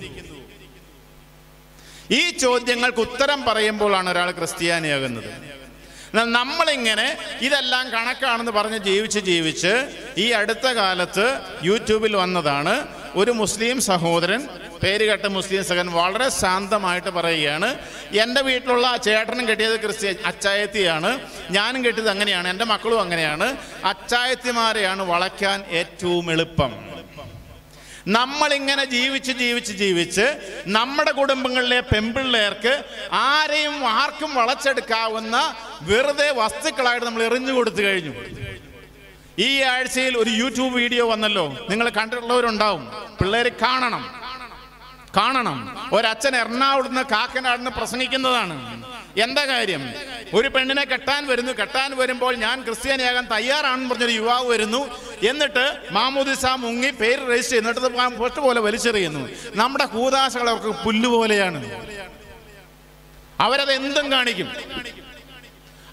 ഈ 2.10 2.30
ചോദ്യങ്ങൾക്ക് 2.30 3.00
ഉത്തരം 3.00 3.44
പറയുമ്പോഴാണ് 3.44 4.10
ഒരാൾ 4.10 4.30
ക്രിസ്ത്യാനിയാകുന്നത്. 4.30 5.30
എന്നാൽ 6.10 6.28
നമ്മളിങ്ങനെ 6.32 7.06
ഇതെല്ലാം 7.40 7.90
കണക്കാണെന്ന് 7.90 8.52
പറഞ്ഞ് 8.52 8.78
ജീവിച്ച് 8.78 9.18
ജീവിച്ച് 9.20 9.72
ഈ 10.18 10.30
അടുത്ത 10.30 10.66
കാലത്ത് 10.66 11.40
യൂട്യൂബിൽ 11.62 12.16
വന്നതാണ് 12.16 12.74
ഒരു 13.14 13.30
മുസ്ലിം 13.30 13.80
സഹോദരൻ 13.80 14.42
പേരുകെട്ട 14.82 15.26
മുസ്ലിം 15.26 15.64
സഹൻ 15.64 15.86
വളരെ 15.86 16.28
ശാന്തമായിട്ട് 16.28 17.08
പറയുകയാണ് 17.08 17.78
എന്റെ 18.12 18.40
വീട്ടിലുള്ള 18.40 18.96
ചേട്ടനും 18.96 19.48
കെട്ടിയത് 19.48 19.80
ക്രിസ്ത്യൻ 19.80 20.14
അച്ചായത്തിയാണ്. 20.26 21.20
ഞാനും 21.50 21.84
കെട്ടിയത് 21.84 22.10
അങ്ങനെയാണ്. 22.10 22.48
എന്റെ 22.48 22.64
മക്കളും 22.64 23.00
അങ്ങനെയാണ്. 23.00 23.56
അച്ചായത്തിമാരെയാണ് 23.84 25.02
വളയ്ക്കാൻ 25.02 25.64
ഏറ്റവും 25.70 26.30
എളുപ്പം. 26.30 26.86
നമ്മളിങ്ങനെ 28.08 28.84
ജീവിച്ച് 28.84 29.32
ജീവിച്ച് 29.32 29.72
ജീവിച്ച് 29.72 30.40
നമ്മുടെ 30.66 31.10
കുടുംബങ്ങളിലെ 31.10 31.80
പെമ്പിള്ളേർക്ക് 31.80 32.84
ആരെയും 33.12 33.88
ആർക്കും 33.88 34.34
വളച്ചെടുക്കാവുന്ന 34.34 35.56
വെറുതെ 35.80 36.30
വസ്തുക്കളായിട്ട് 36.30 37.06
നമ്മൾ 37.06 37.22
എറിഞ്ഞു 37.22 37.52
കൊടുത്തു 37.52 37.82
കഴിഞ്ഞു. 37.82 38.12
ഈ 39.38 39.62
ആഴ്ചയിൽ 39.62 40.18
ഒരു 40.18 40.30
യൂട്യൂബ് 40.30 40.74
വീഡിയോ 40.74 41.10
വന്നല്ലോ. 41.10 41.66
നിങ്ങൾ 41.70 41.88
കണ്ടിട്ടുള്ളവരുണ്ടാവും. 41.88 42.86
പിള്ളേർ 43.20 43.48
കാണണം. 43.48 44.25
കാണണം. 45.16 45.58
ഒരച്ഛൻ 45.92 46.36
എറണാകുളത്ത് 46.36 46.88
നിന്ന് 46.88 47.02
കാക്കനാട് 47.02 47.58
നിന്ന് 47.58 47.70
പ്രസംഗിക്കുന്നതാണ്. 47.70 48.56
എന്താ 49.16 49.46
കാര്യം? 49.46 49.82
ഒരു 50.34 50.48
പെണ്ണിനെ 50.48 50.84
കെട്ടാൻ 50.84 51.26
വരുന്നു. 51.26 51.52
കെട്ടാൻ 51.52 51.96
വരുമ്പോൾ 51.96 52.34
ഞാൻ 52.34 52.64
ക്രിസ്ത്യാനിയാകാൻ 52.64 53.26
തയ്യാറാണെന്ന് 53.32 53.90
പറഞ്ഞൊരു 53.90 54.12
യുവാവ് 54.12 54.48
വരുന്നു. 54.48 54.80
എന്നിട്ട് 55.28 55.64
മാമോദിസ 55.90 56.46
മുങ്ങി 56.46 56.90
പേര് 56.90 57.20
രജിസ്റ്റർ 57.30 57.50
ചെയ്യുന്നു 57.50 57.70
എന്നിട്ട് 57.70 58.16
പൊട്ട് 58.18 58.40
പോലെ 58.40 58.60
വലിച്ചെറിയുന്നു. 58.60 59.28
നമ്മുടെ 59.54 59.84
കൂതാശകൾ 59.84 60.50
അവർക്ക് 60.50 60.84
പുല്ലുപോലെയാണ് 60.84 61.60
അവരത് 63.40 63.72
എന്തും 63.72 64.12
കാണിക്കും. 64.12 64.48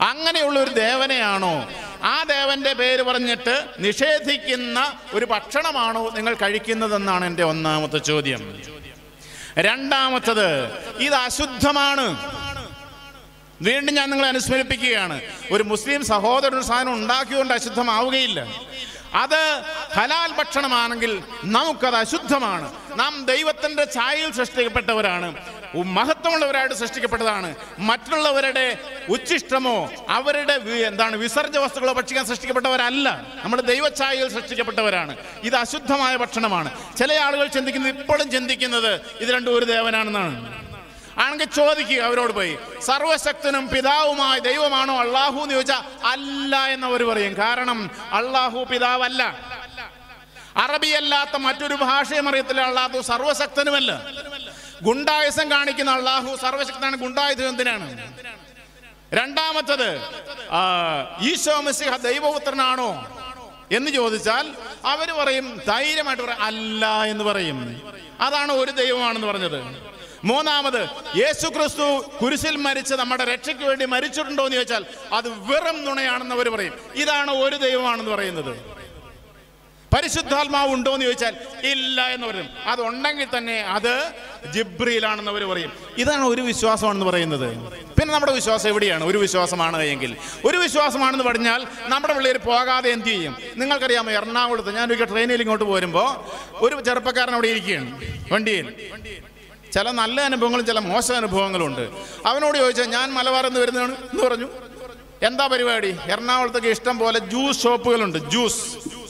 അങ്ങനെയുള്ള 0.02 0.60
ഒരു 0.60 0.70
ദേവനെയാണോ? 0.70 1.70
ആ 2.04 2.24
ദേവന്റെ 2.24 2.74
പേര് 2.74 3.04
പറഞ്ഞിട്ട് 3.04 3.66
നിഷേധിക്കുന്ന 3.80 4.94
ഒരു 5.14 5.26
ഭക്ഷണമാണോ 5.26 6.10
നിങ്ങൾ 6.10 6.34
കഴിക്കുന്നതെന്നാണ് 6.34 7.26
എന്റെ 7.26 7.44
ഒന്നാമത്തെ 7.44 7.98
ചോദ്യം. 7.98 8.74
രണ്ടാമത്തത് 9.58 10.78
ഇത് 10.98 11.14
അശുദ്ധമാണ്. 11.14 12.34
വീണ്ടും 13.62 13.96
ഞാൻ 13.96 14.10
നിങ്ങളെ 14.10 14.30
അനുസ്മരിപ്പിക്കുകയാണ്. 14.30 15.22
ഒരു 15.52 15.64
മുസ്ലിം 15.64 16.06
സഹോദരൻ 16.06 16.64
സാധനം 16.64 16.94
ഉണ്ടാക്കിയുകൊണ്ട് 16.94 17.54
അശുദ്ധമാവുകയില്ല. 17.54 18.48
അത് 19.14 19.62
ഹലാൽ 19.94 20.32
ഭക്ഷണമാണെങ്കിൽ 20.32 21.24
നമുക്കത് 21.44 21.96
അശുദ്ധമാണ്. 21.96 22.74
നാം 22.96 23.26
ദൈവത്തിന്റെ 23.26 23.86
ഛായയിൽ 23.86 24.32
സൃഷ്ടിക്കപ്പെട്ടവരാണ്. 24.32 25.53
മഹത്വമുള്ളവരായിട്ട് 25.82 26.76
സൃഷ്ടിക്കപ്പെട്ടതാണ്. 26.76 27.56
മറ്റുള്ളവരുടെ 27.80 28.78
ഉച്ഛിഷ്ടമോ 29.10 29.92
അവരുടെ 30.10 30.54
എന്താണ് 30.88 31.16
വിസർജ 31.16 31.58
വസ്തുക്കളോ 31.58 31.94
ഭക്ഷിക്കാൻ 31.94 32.26
സൃഷ്ടിക്കപ്പെട്ടവരല്ല. 32.26 33.28
നമ്മൾ 33.44 33.62
ദൈവഛായയിൽ 33.62 34.30
സൃഷ്ടിക്കപ്പെട്ടവരാണ്. 34.30 35.18
ഇത് 35.44 35.56
അശുദ്ധമായ 35.56 36.16
ഭക്ഷണമാണ്. 36.16 36.98
ചില 36.98 37.14
ആളുകൾ 37.14 37.48
ചിന്തിക്കുന്നത് 37.48 38.00
ഇപ്പോഴും 38.00 38.32
ചിന്തിക്കുന്നത് 38.32 39.02
ഇത് 39.20 39.30
രണ്ടും 39.30 39.58
ഒരു 39.58 39.66
ദേവനാണെന്നാണ്. 39.66 40.64
ആണെങ്കിൽ 41.22 41.46
ചോദിക്കുക 41.46 42.02
അവരോട് 42.02 42.34
പോയി 42.34 42.58
സർവശക്തനും 42.82 43.70
പിതാവുമായ 43.70 44.40
ദൈവമാണോ 44.40 45.00
അള്ളാഹു? 45.00 45.40
എന്ന് 45.42 45.56
ചോദിച്ചാൽ 45.56 46.08
അല്ല 46.08 46.66
എന്നവർ 46.66 47.04
പറയും. 47.04 47.38
കാരണം 47.38 47.92
അള്ളാഹു 48.12 48.66
പിതാവല്ല. 48.72 49.38
അറബിയല്ലാത്ത 50.58 51.36
മറ്റൊരു 51.38 51.76
ഭാഷയും 51.76 52.30
അറിയത്തില്ല. 52.30 52.62
അള്ളാഹു 52.62 53.02
സർവശക്തനുമല്ല. 53.02 54.02
ഗുണ്ടായുസം 54.88 55.52
കാണിക്കുന്ന 55.52 55.92
അള്ളാഹു 55.92 56.30
സർവശക്തനാണ്. 56.42 56.96
ഗുണ്ടായുധം 57.04 57.48
എന്തിനാണ്? 57.50 57.88
രണ്ടാമത്തത് 59.20 59.90
ഈശോ 61.30 61.56
മിസിഹ 61.62 61.98
ദൈവപുത്രനാണോ 62.10 62.92
എന്ന് 63.78 63.92
ചോദിച്ചാൽ 63.92 64.46
അവർ 64.86 65.10
പറയും 65.20 65.46
ധൈര്യമായിട്ട് 65.68 66.24
പറയും 66.24 66.42
അല്ല 66.50 66.86
എന്ന് 67.12 67.24
പറയും. 67.24 67.60
അതാണ് 68.22 68.52
ഒരു 68.62 68.72
ദൈവമാണെന്ന് 68.72 69.28
പറഞ്ഞത്. 69.28 69.60
മൂന്നാമത് 70.30 70.82
യേശു 71.22 71.48
ക്രിസ്തു 71.56 71.88
കുരിശിൽ 72.22 72.56
മരിച്ച് 72.66 72.94
നമ്മുടെ 73.00 73.24
രക്ഷയ്ക്ക് 73.24 73.64
വേണ്ടി 73.70 73.86
മരിച്ചിട്ടുണ്ടോ 73.94 74.44
എന്ന് 74.46 74.58
ചോദിച്ചാൽ 74.58 74.84
അത് 75.18 75.30
വെറും 75.50 75.78
നുണയാണെന്ന് 75.86 76.36
അവർ 76.36 76.48
പറയും. 76.56 76.76
ഇതാണ് 76.96 77.32
ഒരു 77.46 77.56
ദൈവമാണെന്ന് 77.66 78.12
പറയുന്നത്. 78.12 78.54
പരിശുദ്ധാത്മാവ് 79.96 80.74
ഉണ്ടോ 80.74 80.94
എന്ന് 80.94 81.06
ചോദിച്ചാൽ 81.06 81.36
ഇല്ല 81.64 82.02
എന്ന് 82.02 82.28
പറയും. 82.28 82.50
അതുണ്ടെങ്കിൽ 82.66 83.28
തന്നെ 83.38 83.62
അത് 83.62 84.12
ജിബ്രിയിലാണെന്ന് 84.54 85.32
അവർ 85.32 85.44
പറയും. 85.44 85.72
ഇതാണ് 85.98 86.26
ഒരു 86.26 86.42
വിശ്വാസമാണെന്ന് 86.42 87.06
പറയുന്നത്. 87.06 87.58
പിന്നെ 87.68 88.14
നമ്മുടെ 88.14 88.32
വിശ്വാസം 88.32 88.70
എവിടെയാണ്? 88.70 89.04
ഒരു 89.04 89.18
വിശ്വാസമാണ് 89.18 89.84
എങ്കിൽ. 89.84 90.18
ഒരു 90.46 90.58
വിശ്വാസമാണെന്ന് 90.58 91.24
പറഞ്ഞാൽ 91.24 91.68
നമ്മുടെ 91.82 92.14
പിള്ളേർ 92.14 92.38
പോകാതെ 92.38 92.90
എന്ത് 92.90 93.06
ചെയ്യും? 93.06 93.38
നിങ്ങൾക്കറിയാമോ 93.56 94.12
എറണാകുളത്ത് 94.12 94.76
ഞാൻ 94.76 94.94
ഒരു 94.94 95.04
ട്രെയിനിൽ 95.04 95.42
ഇങ്ങോട്ട് 95.42 95.66
പോരുമ്പോൾ 95.66 96.16
ഒരു 96.54 96.82
ചെറുപ്പക്കാരൻ 96.82 97.34
അവിടെ 97.34 97.48
ഇരിക്കുകയാണ്. 97.48 98.02
വണ്ടിയിൽ. 98.32 98.74
ചില 99.74 99.92
നല്ല 99.92 100.22
അനുഭവങ്ങളും 100.22 100.66
ചില 100.66 100.80
മോശം 100.80 101.18
അനുഭവങ്ങളും 101.18 101.66
ഉണ്ട് 101.66 101.90
അവനോട് 102.26 102.58
ചോദിച്ചാൽ 102.58 102.86
ഞാൻ 102.86 103.14
മലബാറിന്ന് 103.14 103.60
വരുന്നതാണ്? 103.60 103.92
എന്ന് 103.92 104.24
പറഞ്ഞു. 104.24 104.48
എന്താ 105.24 105.48
പരിപാടി? 105.48 105.96
എറണാകുളത്തേക്ക് 106.12 106.68
ഇഷ്ടം 106.68 107.00
പോലെ 107.00 107.20
ജ്യൂസ് 107.20 107.64
ഷോപ്പുകളുണ്ട്. 107.64 108.18
ജ്യൂസ്. 108.18 109.03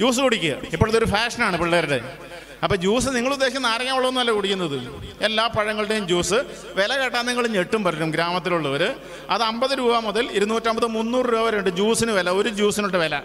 ജ്യൂസ് 0.00 0.20
കുടിക്കുക. 0.20 0.52
ഇപ്പോഴത്തെ 0.72 0.98
ഒരു 0.98 1.04
ഫാഷനാണ് 1.04 1.56
പിള്ളേരുടെ. 1.58 2.18
അപ്പോൾ 2.62 2.76
ജ്യൂസ് 2.76 3.08
നിങ്ങൾ 3.08 3.32
ഉദ്ദേശിക്കുന്ന 3.32 3.68
നാരങ്ങ 3.68 3.90
വെള്ളമൊന്നുമല്ല 3.90 4.30
കുടിക്കുന്നത്. 4.30 4.76
എല്ലാ 5.24 5.46
പഴങ്ങളുടെയും 5.46 6.06
ജ്യൂസ്. 6.06 6.38
വില 6.74 6.96
കേട്ടാൽ 6.96 7.22
നിങ്ങൾ 7.22 7.46
ഞെട്ടും 7.46 7.84
പറ്റും 7.84 8.10
ഗ്രാമത്തിലുള്ളവർ 8.10 8.94
അത് 9.30 9.42
അമ്പത് 9.42 9.78
രൂപ 9.78 9.98
മുതൽ 9.98 10.28
ഇരുന്നൂറ്റമ്പത് 10.32 10.86
മുന്നൂറ് 10.86 11.26
രൂപ 11.26 11.40
വരെ 11.40 11.58
ഉണ്ട് 11.58 11.70
ജ്യൂസിന് 11.70 12.10
വില. 12.10 12.30
ഒരു 12.30 12.48
ജ്യൂസിനൊട്ട് 12.48 12.96
വില. 12.96 13.20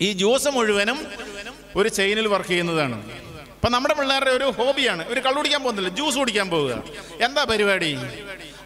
ഈ 0.00 0.12
ജ്യൂസ് 0.12 0.48
മുഴുവനും 0.48 1.06
ഒരു 1.76 1.88
ചെയിനിൽ 1.88 2.28
വർക്ക് 2.28 2.48
ചെയ്യുന്നതാണ്. 2.48 2.98
അപ്പം 3.54 3.72
നമ്മുടെ 3.72 3.94
പിള്ളേരുടെ 3.94 4.30
ഒരു 4.30 4.44
ഹോബിയാണ്. 4.44 5.08
ഒരു 5.08 5.20
കള്ളു 5.20 5.36
കുടിക്കാൻ 5.36 5.62
പോകുന്നില്ല. 5.62 5.88
ജ്യൂസ് 5.88 6.18
കുടിക്കാൻ 6.18 6.50
പോവുക. 6.50 6.82
എന്താ 7.20 7.44
പരിപാടി? 7.44 7.98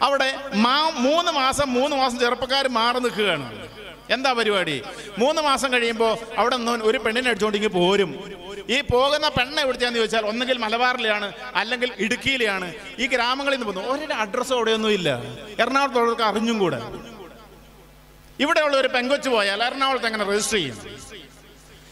അവിടെ 0.01 0.35
മാ 0.53 0.89
മൂന്ന് 0.89 1.31
മാസം 1.31 1.73
മൂന്ന് 1.73 1.95
മാസം 1.95 2.19
ചെറുപ്പക്കാർ 2.19 2.67
മാറി 2.67 2.99
നിൽക്കുകയാണ്. 2.99 3.74
എന്താ 4.09 4.33
പരിപാടി? 4.33 4.81
മൂന്ന് 5.17 5.41
മാസം 5.41 5.73
കഴിയുമ്പോൾ 5.73 6.17
അവിടെ 6.37 6.55
നിന്ന് 6.55 6.71
ഒരു 6.71 6.97
പെണ്ണിനെ 6.97 7.29
അടിച്ചുകൊണ്ടെങ്കിൽ 7.29 7.69
പോരും. 7.69 8.35
ഈ 8.69 8.81
പോകുന്ന 8.81 9.29
പെണ്ണ് 9.29 9.61
എവിടുത്തെയാന്ന് 9.61 9.99
ചോദിച്ചാൽ 9.99 10.25
ഒന്നുകിൽ 10.25 10.57
മലബാറിലെയാണ് 10.57 11.33
അല്ലെങ്കിൽ 11.55 11.91
ഇടുക്കിയിലെയാണ്. 11.99 12.73
ഈ 12.99 13.07
ഗ്രാമങ്ങളിൽ 13.07 13.55
നിന്ന് 13.55 13.71
പോകുന്നു. 13.71 13.93
ഒരേ 13.93 14.13
അഡ്രസ്സ് 14.15 14.53
അവിടെയൊന്നും 14.53 14.91
ഇല്ല. 14.91 15.23
എറണാകുളത്തുള്ളവർക്ക് 15.59 16.21
അറിഞ്ഞും 16.21 16.59
കൂടെ. 16.59 16.81
ഇവിടെയുള്ള 18.39 18.77
ഒരു 18.77 18.87
പെങ്കൊച്ചു 18.87 19.29
പോയാൽ 19.29 19.63
എറണാകുളത്ത് 19.63 20.05
എങ്ങനെ 20.05 20.31
രജിസ്റ്റർ 20.31 20.57
ചെയ്യും? 20.57 20.77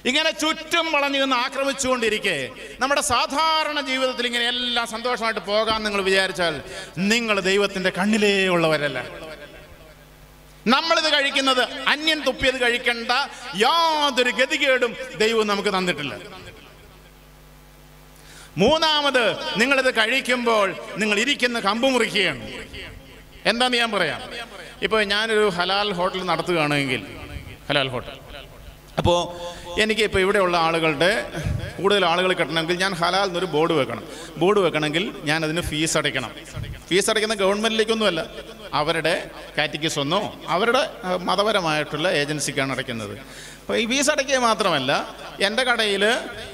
ഇങ്ങനെ 0.05 0.31
ചുറ്റും 0.31 0.91
വളഞ്ഞു 0.91 1.19
നിന്ന് 1.19 1.35
ആക്രമിച്ചുകൊണ്ടിരിക്കെ. 1.35 2.49
നമ്മുടെ 2.79 3.01
സാധാരണ 3.01 3.81
ജീവിതത്തിൽ 3.81 4.25
ഇങ്ങനെ 4.25 4.47
എല്ലാം 4.47 4.87
സന്തോഷമായിട്ട് 4.87 5.39
പോകാൻ 5.39 5.83
നിങ്ങൾ 5.83 6.01
വിചാരിച്ചാൽ 6.01 6.61
നിങ്ങൾ 6.97 7.39
ദൈവത്തിന്റെ 7.39 7.89
കണ്ണിലേ 7.89 8.47
ഉള്ളവരല്ല. 8.47 9.05
നമ്മളിത് 10.67 11.13
കഴിക്കുന്നത് 11.13 11.63
അന്യൻ 11.63 12.19
തുപ്പിയത് 12.19 12.61
കഴിക്കേണ്ട 12.61 13.11
യാതൊരു 13.55 14.29
ഗതികേടും 14.29 14.95
ദൈവം 15.17 15.47
നമുക്ക് 15.47 15.69
തന്നിട്ടില്ല. 15.69 16.15
മൂന്നാമത് 18.57 19.35
നിങ്ങളിത് 19.57 19.95
കഴിക്കുമ്പോൾ 19.95 20.75
നിങ്ങൾ 20.97 21.19
ഇരിക്കുന്ന 21.19 21.59
കമ്പ് 21.59 21.87
മുറിക്കുകയാണ്. 21.87 22.51
എന്താന്ന് 23.45 23.77
ഞാൻ 23.77 23.91
പറയാം? 23.91 24.21
ഇപ്പോൾ 24.81 25.03
ഞാനൊരു 25.03 25.49
ഹലാൽ 25.49 25.93
ഹോട്ടൽ 25.93 26.25
നടത്തുകയാണെങ്കിൽ 26.25 27.01
ഹലാൽ 27.69 27.87
ഹോട്ടൽ. 27.87 28.17
അപ്പോ 28.97 29.15
എനിക്ക് 29.79 30.01
ഇപ്പൊ 30.01 30.19
ഇവിടെയുള്ള 30.19 30.57
ആളുകളുടെ 30.57 31.11
കൂടുതൽ 31.77 32.05
ആളുകൾ 32.05 32.33
കിട്ടണമെങ്കിൽ 32.33 32.77
ഞാൻ 32.83 32.93
ഹലാൽ 33.01 33.27
എന്നൊരു 33.27 33.45
ബോർഡ് 33.45 33.73
വെക്കണം. 33.73 34.03
ബോർഡ് 34.37 34.59
വെക്കണമെങ്കിൽ 34.59 35.05
ഞാൻ 35.29 35.39
അതിന് 35.45 35.61
ഫീസ് 35.61 35.97
അടയ്ക്കണം. 35.97 36.31
ഫീസ് 36.89 37.09
അടയ്ക്കുന്ന 37.09 37.35
ഗവൺമെന്റിലേക്കൊന്നുമല്ല 37.35 38.21
അവരുടെ 38.73 39.13
കാറ്റഗറീസ് 39.57 39.99
ഒന്നോ 39.99 40.21
അവരുടെ 40.47 40.81
മതപരമായിട്ടുള്ള 41.29 42.07
ഏജൻസിക്കാണ് 42.21 42.71
അടയ്ക്കുന്നത്. 42.71 43.13
അപ്പോൾ 43.61 43.77
ഈ 43.77 43.85
ഫീസ് 43.91 44.11
അടയ്ക്കുക 44.11 44.37
മാത്രമല്ല 44.37 44.91
എന്റെ 45.47 45.63
കടയിൽ 45.63 46.03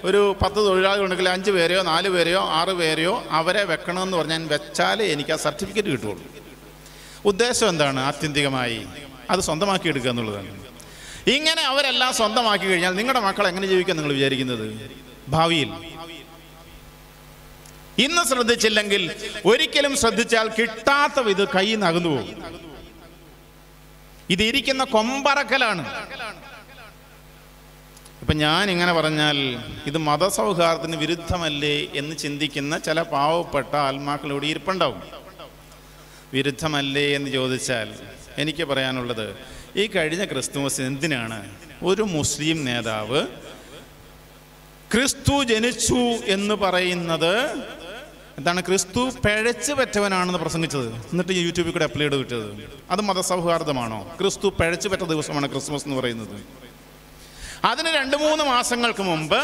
ഒരു 0.03 0.35
പത്ത് 0.41 0.55
തൊഴിലാളികളുണ്ടെങ്കിൽ 0.55 1.29
അഞ്ച് 1.29 1.51
പേരെയോ 1.51 1.81
നാല് 1.91 2.09
പേരെയോ 2.09 2.41
ആറ് 2.59 2.73
പേരെയോ 2.81 3.13
അവരെ 3.39 3.63
വെക്കണമെന്ന് 3.63 4.17
പറഞ്ഞാൽ 4.17 4.47
വെച്ചാലേ 4.53 5.05
എനിക്ക് 5.13 5.31
ആ 5.31 5.39
സർട്ടിഫിക്കറ്റ് 5.45 5.87
കിട്ടുള്ളൂ 5.87 6.23
ഉദ്ദേശം 7.31 7.67
എന്താണ്? 7.69 7.99
ആത്യന്തികമായി 7.99 8.87
അത് 9.29 9.39
സ്വന്തമാക്കി 9.39 9.87
എടുക്കുക 9.87 10.09
എന്നുള്ളതാണ്. 10.09 10.51
ഇങ്ങനെ 11.35 11.61
അവരെല്ലാം 11.71 12.11
സ്വന്തമാക്കി 12.13 12.65
കഴിഞ്ഞാൽ 12.65 12.93
നിങ്ങളുടെ 12.99 13.19
മക്കൾ 13.19 13.45
എങ്ങനെ 13.47 13.67
ജീവിക്കാൻ 13.67 13.95
നിങ്ങൾ 13.97 14.13
വിചാരിക്കുന്നത്? 14.13 14.65
ഭാവിയിൽ. 15.35 15.69
ഇന്ന് 18.05 18.23
ശ്രദ്ധിച്ചില്ലെങ്കിൽ 18.31 19.03
ഒരിക്കലും 19.51 19.93
ശ്രദ്ധിച്ചാൽ 20.01 20.47
കിട്ടാത്ത 20.59 21.27
ഇത് 21.33 21.43
കൈ 21.55 21.67
നകുന്നു 21.85 22.09
പോകും. 22.09 22.37
ഇത് 24.33 24.43
ഇരിക്കുന്ന 24.49 24.83
കൊമ്പറക്കലാണ്. 24.95 25.83
ഇപ്പൊ 28.21 28.33
ഞാൻ 28.45 28.65
ഇങ്ങനെ 28.73 28.93
പറഞ്ഞാൽ 28.93 29.37
ഇത് 29.89 29.97
മതസൗഹാർദ്ദത്തിന് 30.07 30.97
വിരുദ്ധമല്ലേ 31.03 31.75
എന്ന് 31.99 32.15
ചിന്തിക്കുന്ന 32.23 32.73
ചില 32.87 33.01
പാവപ്പെട്ട 33.13 33.73
ആത്മാക്കൾ 33.87 34.29
ഇവിടെ 34.33 34.47
ഇരിപ്പുണ്ടാവും. 34.53 35.01
വിരുദ്ധമല്ലേ 36.33 37.05
എന്ന് 37.17 37.29
ചോദിച്ചാൽ 37.37 37.87
എനിക്ക് 38.41 38.63
പറയാനുള്ളത് 38.71 39.27
ഈ 39.81 39.83
കഴിഞ്ഞ 39.95 40.23
ക്രിസ്തുമസ് 40.25 40.81
എന്തിനാണ് 40.89 41.39
ഒരു 41.89 42.03
മുസ്ലിം 42.17 42.57
നേതാവ് 42.65 43.21
ക്രിസ്തു 44.93 45.43
ജനിച്ചു 45.43 45.99
എന്ന് 46.25 46.55
പറയുന്നത് 46.55 47.37
എന്താണ്? 48.37 48.61
ക്രിസ്തു 48.61 49.11
പിഴച്ചു 49.25 49.73
പറ്റവനാണെന്ന് 49.73 50.39
പ്രസംഗിച്ചത്. 50.39 50.87
എന്നിട്ട് 50.93 51.31
യൂട്യൂബിൽ 51.31 51.71
കൂടെ 51.71 51.83
അപ്ലോഡ് 51.83 52.15
കിട്ടിയത്. 52.15 52.81
അത് 52.91 53.01
മതസൗഹാർദ്ദമാണോ? 53.01 54.15
ക്രിസ്തു 54.19 54.47
പിഴച്ചു 54.47 54.89
പറ്റ 54.89 54.99
ദിവസമാണ് 54.99 55.49
ക്രിസ്മസ് 55.49 55.85
എന്ന് 55.85 55.97
പറയുന്നത്. 55.97 56.45
അതിന് 57.65 57.89
രണ്ട് 57.89 58.17
മൂന്ന് 58.17 58.43
മാസങ്ങൾക്ക് 58.43 59.03
മുമ്പ് 59.03 59.37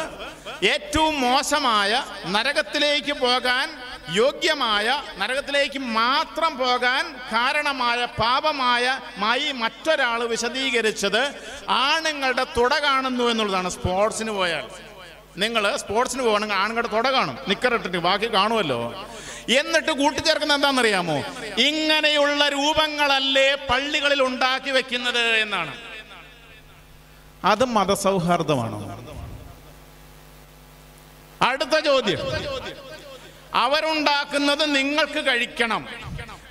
ഏറ്റവും 0.65 1.21
മോശമായ 1.21 2.03
നരകത്തിലേക്ക് 2.25 3.13
പോകാൻ 3.13 3.69
യോഗ്യമായ 4.15 5.03
നരകത്തിലേക്ക് 5.17 5.79
മാത്രം 5.79 6.58
പോകാൻ 6.58 7.13
കാരണമായ 7.13 8.05
പാപമായ 8.05 8.99
മായി 9.17 9.51
മറ്റൊരാൾ 9.51 10.23
വിശദീകരിച്ചത് 10.23 11.36
ആണുങ്ങളുടെ 11.69 12.43
തുട 12.43 12.79
കാണുന്നു 12.79 13.23
എന്നുള്ളതാണ്. 13.23 13.69
സ്പോർട്സിന് 13.69 14.31
പോയാൽ. 14.31 14.94
നിങ്ങൾ 15.38 15.78
സ്പോർട്സിന് 15.78 16.24
പോകണമെങ്കിൽ 16.24 16.56
ആണുങ്ങളുടെ 16.56 16.88
തുട 16.88 17.08
കാണും. 17.12 17.38
നിക്കറിട്ടിട്ട് 17.48 17.98
ബാക്കി 17.98 18.34
കാണുമല്ലോ 18.34 19.06
എന്നിട്ട് 19.50 19.91
കൂട്ടിച്ചേർക്കുന്ന 19.91 20.54
എന്താണെന്നറിയാമോ? 20.54 21.17
ഇങ്ങനെയുള്ള 21.58 22.50
രൂപങ്ങളല്ലേ 22.50 23.56
പള്ളികളിൽ 23.56 24.24
ഉണ്ടാക്കി 24.24 24.71
വെക്കുന്നത് 24.71 25.28
എന്നാണ്. 25.28 25.74
അത് 27.43 27.65
മതസൗഹാർദ്ദമാണോ? 27.65 28.80
അടുത്ത 31.41 31.80
ചോദ്യം. 31.80 32.19
അവരുണ്ടാക്കുന്നത് 33.54 34.76
നിങ്ങൾക്ക് 34.76 35.26
കഴിക്കണം. 35.26 35.88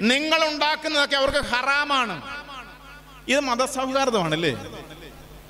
നിങ്ങൾ 0.01 0.49
ഉണ്ടാക്കുന്നതൊക്കെ 0.49 1.16
അവർക്ക് 1.16 1.38
ഹറാമാണ്. 1.38 2.23
ഇത് 3.29 3.40
മതസൗഹാർദ്ദമാണല്ലേ? 3.40 4.53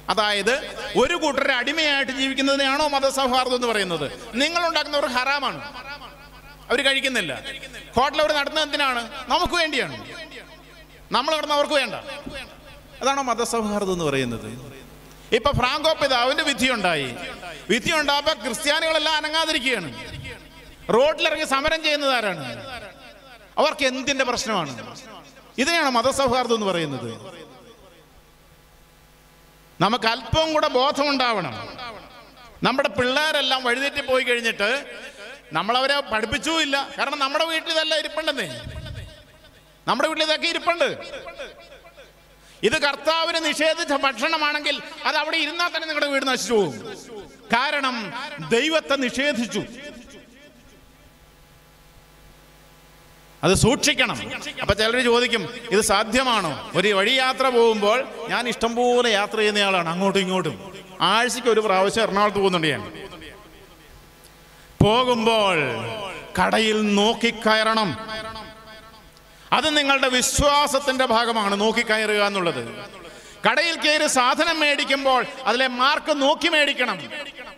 അതായത് 0.09 0.55
ഒരു 0.99 1.15
കൂട്ടരെ 1.15 1.55
അടിമയായിട്ട് 1.55 2.13
ജീവിക്കുന്നതിനെയാണോ 2.13 2.89
മതസൗഹാർദ്ദം 2.89 3.55
എന്ന് 3.55 3.67
പറയുന്നത്. 3.67 4.35
നിങ്ങൾ 4.35 4.69
ഉണ്ടാക്കുന്നവർ 4.69 5.07
ഹറാമാണ്. 5.07 5.61
അവർ 6.71 6.85
കഴിക്കുന്നില്ല. 6.85 7.43
ഹോട്ടൽ 7.97 8.21
അവർ 8.23 8.61
എന്തിനാണ്? 8.61 9.31
നമുക്ക് 9.31 9.55
വേണ്ടിയാണ്. 9.55 9.97
നമ്മൾ 11.13 11.37
നടന്ന 11.37 11.55
അവർക്ക് 11.55 11.75
വേണ്ട. 11.75 11.95
അതാണോ 13.03 13.23
മതസൗഹാർദ്ദം 13.23 13.93
എന്ന് 13.93 14.05
പറയുന്നത്. 14.05 14.75
ഇപ്പൊ 15.35 15.51
ഫ്രാങ്കോ 15.53 15.95
പിതാവിന്റെ 16.03 16.43
വിധി 16.43 16.71
ഉണ്ടായി 16.71 17.15
വിധി 17.71 17.93
ഉണ്ടായപ്പോ 17.93 18.33
ക്രിസ്ത്യാനികളെല്ലാം 18.33 19.17
അനങ്ങാതിരിക്കുകയാണ്. 19.17 19.95
റോഡിലിറങ്ങി 20.95 21.45
സമരം 21.45 21.83
ചെയ്യുന്നത് 21.83 22.15
ആരാണ് 22.15 22.61
അവർക്ക് 23.59 23.85
എന്തിന്റെ 23.85 24.25
പ്രശ്നമാണ്? 24.25 24.95
ഇതിനെയാണ് 25.59 25.91
മതസൗഹാർദ്ദം 25.91 26.55
എന്ന് 26.55 26.67
പറയുന്നത്. 26.67 27.35
നമുക്ക് 29.81 30.07
അല്പം 30.07 30.53
കൂടെ 30.53 30.69
ബോധമുണ്ടാവണം. 30.69 31.55
നമ്മുടെ 32.63 32.89
പിള്ളേരെല്ലാം 32.89 33.65
വഴിതെറ്റി 33.65 34.01
പോയി 34.01 34.25
കഴിഞ്ഞിട്ട് 34.25 34.85
നമ്മളവരെ 35.53 36.01
പഠിപ്പിച്ചുമില്ല. 36.01 36.89
കാരണം 36.99 37.19
നമ്മുടെ 37.19 37.45
വീട്ടിൽ 37.45 37.73
ഇതെല്ലാം 37.73 37.99
ഇരിപ്പുണ്ടെന്നേ. 37.99 38.61
നമ്മുടെ 39.89 40.09
വീട്ടിൽ 40.09 40.25
ഇതൊക്കെ 40.25 40.49
ഇരിപ്പുണ്ട്. 40.49 40.99
ഇത് 42.63 42.83
കർത്താവിന് 42.83 43.45
നിഷേധിച്ച 43.45 43.93
ഭക്ഷണമാണെങ്കിൽ 43.93 44.83
അത് 45.05 45.17
അവിടെ 45.17 45.37
ഇരുന്നാൽ 45.37 45.69
തന്നെ 45.69 45.87
നിങ്ങളുടെ 45.89 46.07
വീട് 46.07 46.27
നശിച്ചു 46.27 46.53
പോകും. 46.53 46.75
കാരണം 47.55 48.13
ദൈവത്തെ 48.49 48.95
നിഷേധിച്ചു. 48.95 49.63
അത് 53.45 53.55
സൂക്ഷിക്കണം. 53.55 54.31
അപ്പൊ 54.61 54.75
ചിലർ 54.75 55.05
ചോദിക്കും 55.05 55.55
ഇത് 55.71 55.81
സാധ്യമാണോ? 55.81 56.73
ഒരു 56.75 56.89
വഴിയാത്ര 56.89 57.49
പോകുമ്പോൾ 57.49 58.05
ഞാൻ 58.29 58.49
ഇഷ്ടംപോലെ 58.49 59.11
യാത്ര 59.11 59.37
ചെയ്യുന്നയാളാണ് 59.37 59.89
അങ്ങോട്ടും 59.89 60.21
ഇങ്ങോട്ടും. 60.21 60.75
ആഴ്ചയ്ക്ക് 61.01 61.49
ഒരു 61.49 61.61
പ്രാവശ്യം 61.61 62.03
എറണാകുളത്ത് 62.03 62.39
പോകുന്നുണ്ട് 62.39 62.69
ഞാൻ. 62.69 63.09
പോകുമ്പോൾ 64.83 65.57
കടയിൽ 66.43 66.95
നോക്കിക്കയറണം. 66.95 67.99
അത് 69.53 69.77
നിങ്ങളുടെ 69.77 70.09
വിശ്വാസത്തിന്റെ 70.09 71.07
ഭാഗമാണ് 71.07 71.61
നോക്കിക്കയറുക 71.61 72.27
എന്നുള്ളത്. 72.27 72.63
കടയിൽ 73.51 73.77
കയറി 73.77 74.07
സാധനം 74.07 74.61
മേടിക്കുമ്പോൾ 74.61 75.27
അതിലെ 75.45 75.67
മാർക്ക് 75.67 76.23
നോക്കി 76.23 76.49
മേടിക്കണം. 76.49 76.99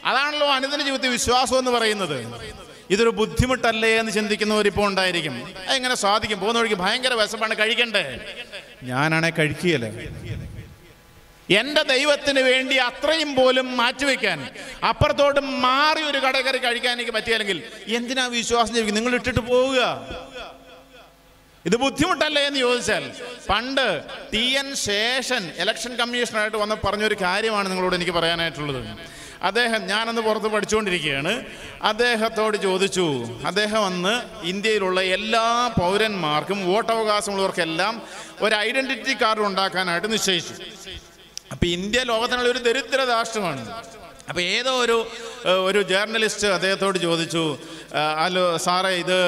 അതാണല്ലോ 0.04 0.46
അനുദിന 0.46 0.82
ജീവിതത്തിൽ 0.82 1.10
വിശ്വാസം 1.10 1.58
എന്ന് 1.58 1.70
പറയുന്നത്. 1.70 2.18
ഇതൊരു 2.90 3.10
ബുദ്ധിമുട്ടല്ലേ 3.20 3.90
എന്ന് 4.00 4.12
ചിന്തിക്കുന്നവരിപ്പോൾ 4.12 4.86
ഉണ്ടായിരിക്കും. 4.88 5.54
എങ്ങനെ 5.68 5.94
സാധിക്കും? 5.94 6.40
പോകുന്ന 6.40 6.58
വഴിക്ക് 6.60 6.76
ഭയങ്കര 6.76 7.14
വിശപ്പാണ്. 7.14 7.54
കഴിക്കണ്ടേ? 7.54 8.04
ഞാനാണെ 8.82 9.30
കഴിക്കുകയല്ലേ? 9.30 9.90
എന്റെ 11.50 11.82
ദൈവത്തിന് 11.82 12.40
വേണ്ടി 12.40 12.76
അത്രയും 12.76 13.34
പോലും 13.34 13.76
മാറ്റിവെക്കാൻ 13.76 14.38
അപ്പുറത്തോട്ട് 14.88 15.40
മാറി 15.40 16.02
ഒരു 16.02 16.18
കട 16.18 16.36
കയറി 16.40 16.58
കഴിക്കാൻ 16.58 16.92
എനിക്ക് 16.92 17.10
പറ്റിയില്ലെങ്കിൽ 17.10 17.62
എന്തിനാ 17.86 18.26
വിശ്വാസം 18.26 18.74
ജീവിക്കും 18.74 18.94
നിങ്ങൾ 18.94 19.14
ഇട്ടിട്ട് 19.14 19.40
പോവുക. 19.40 19.80
ഇത് 21.66 21.76
ബുദ്ധിമുട്ടല്ലേ 21.76 22.42
എന്ന് 22.42 22.60
ചോദിച്ചാൽ 22.60 23.04
പണ്ട് 23.50 23.86
ടി 24.32 24.44
എൻ 24.58 24.74
ശേഷൻ 24.74 25.52
ഇലക്ഷൻ 25.58 25.96
കമ്മീഷണറായിട്ട് 25.96 26.56
വന്ന് 26.56 26.76
പറഞ്ഞൊരു 26.86 27.16
കാര്യമാണ് 27.22 27.70
നിങ്ങളോട് 27.70 27.94
എനിക്ക് 27.94 28.12
പറയാനായിട്ടുള്ളത്. 28.12 29.15
അദ്ദേഹം 29.42 29.86
ഞാനന്ന് 29.86 30.22
പുറത്ത് 30.22 30.46
പഠിച്ചുകൊണ്ടിരിക്കുകയാണ്. 30.46 31.44
അദ്ദേഹത്തോട് 31.82 32.56
ചോദിച്ചു 32.56 33.28
അദ്ദേഹം 33.46 33.84
അന്ന് 33.84 34.22
ഇന്ത്യയിലുള്ള 34.46 35.02
എല്ലാ 35.02 35.68
പൗരന്മാർക്കും 35.80 36.72
വോട്ടവകാശമുള്ളവർക്കെല്ലാം 36.72 38.02
ഒരു 38.40 38.54
ഐഡന്റിറ്റി 38.54 39.16
കാർഡ് 39.22 39.40
ഉണ്ടാക്കാനായിട്ട് 39.40 40.12
നിശ്ചയിച്ചു. 40.12 40.54
അപ്പോൾ 41.52 41.66
ഇന്ത്യ 41.66 42.00
ലോകത്തിനുള്ള 42.02 42.50
ഒരു 42.50 42.58
ദരിദ്ര 42.58 43.04
രാഷ്ട്രമാണ്. 43.04 43.62
അപ്പോൾ 44.28 44.40
ഏതോ 44.40 44.72
ഒരു 44.84 45.06
ഒരു 45.48 45.82
ജേർണലിസ്റ്റ് 45.82 46.46
അദ്ദേഹത്തോട് 46.46 46.98
ചോദിച്ചു 46.98 47.58
അല്ലോ 48.24 48.56
സാറേ 48.56 48.88
ഇത് 48.88 49.18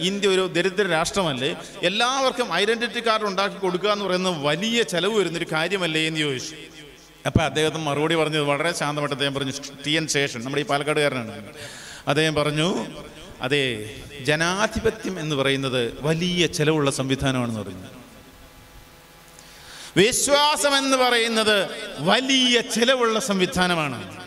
ഇന്ത്യ 0.00 0.28
ഒരു 0.28 0.46
ദരിദ്ര 0.46 0.86
രാഷ്ട്രമല്ലേ? 0.86 1.56
എല്ലാവർക്കും 1.82 2.54
ഐഡന്റിറ്റി 2.54 3.00
കാർഡ് 3.06 3.24
ഉണ്ടാക്കി 3.24 3.58
കൊടുക്കുക 3.58 3.90
എന്ന് 3.90 4.04
പറയുന്നത് 4.04 4.38
വലിയ 4.46 4.82
ചെലവ് 4.82 5.18
വരുന്നൊരു 5.18 5.46
കാര്യമല്ലേ? 5.52 6.06
എന്ന് 6.06 6.20
ചോദിച്ചു. 6.20 6.54
അപ്പൊ 7.26 7.40
അദ്ദേഹത്തിന് 7.42 7.82
മറുപടി 7.82 8.14
പറഞ്ഞത് 8.14 8.42
വളരെ 8.42 8.72
ശാന്തമായിട്ട് 8.72 9.14
അദ്ദേഹം 9.14 9.34
പറഞ്ഞു 9.34 9.52
ടി 9.86 9.90
എൻ 9.90 10.06
ശേഷൻ 10.06 10.44
നമ്മുടെ 10.44 10.62
ഈ 10.62 10.66
പാലക്കാടുകാരനാണ്. 10.66 11.52
അദ്ദേഹം 12.08 12.34
പറഞ്ഞു 12.34 12.86
അതെ 13.40 13.94
ജനാധിപത്യം 14.20 15.20
എന്ന് 15.20 15.36
പറയുന്നത് 15.36 15.98
വലിയ 16.00 16.46
ചെലവുള്ള 16.46 16.90
സംവിധാനമാണെന്ന് 16.90 17.60
പറഞ്ഞു. 17.60 17.88
വിശ്വാസം 19.96 20.76
എന്ന് 20.78 20.96
പറയുന്നത് 20.96 21.68
വലിയ 21.98 22.60
ചിലവുള്ള 22.60 23.20
സംവിധാനമാണ്. 23.20 24.25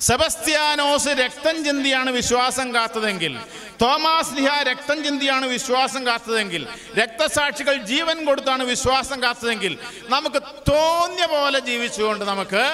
സെബസ്ത്യാനോസ് 0.00 1.08
രക്തം 1.08 1.64
ചിന്തിയാണ് 1.64 2.10
വിശ്വാസം 2.10 2.74
കാത്തതെങ്കിൽ. 2.74 3.38
തോമാസ് 3.82 4.34
ലിഹ 4.34 4.62
രക്തം 4.62 5.04
ചിന്തിയാണ് 5.04 5.46
വിശ്വാസം 5.46 6.06
കാത്തതെങ്കിൽ. 6.06 6.66
രക്തസാക്ഷികൾ 6.98 7.74
ജീവൻ 7.82 8.24
കൊടുത്താണ് 8.24 8.62
വിശ്വാസം 8.64 9.22
കാത്തതെങ്കിൽ. 9.22 9.78
നമുക്ക് 10.08 10.42
തോന്നിയ 10.70 11.26
പോലെ 11.26 11.58
ജീവിച്ചുകൊണ്ട് 11.58 12.24
നമുക്ക് 12.24 12.64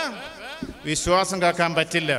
വിശ്വാസം 0.84 1.42
കാക്കാൻ 1.42 1.74
പറ്റില്ല. 1.74 2.12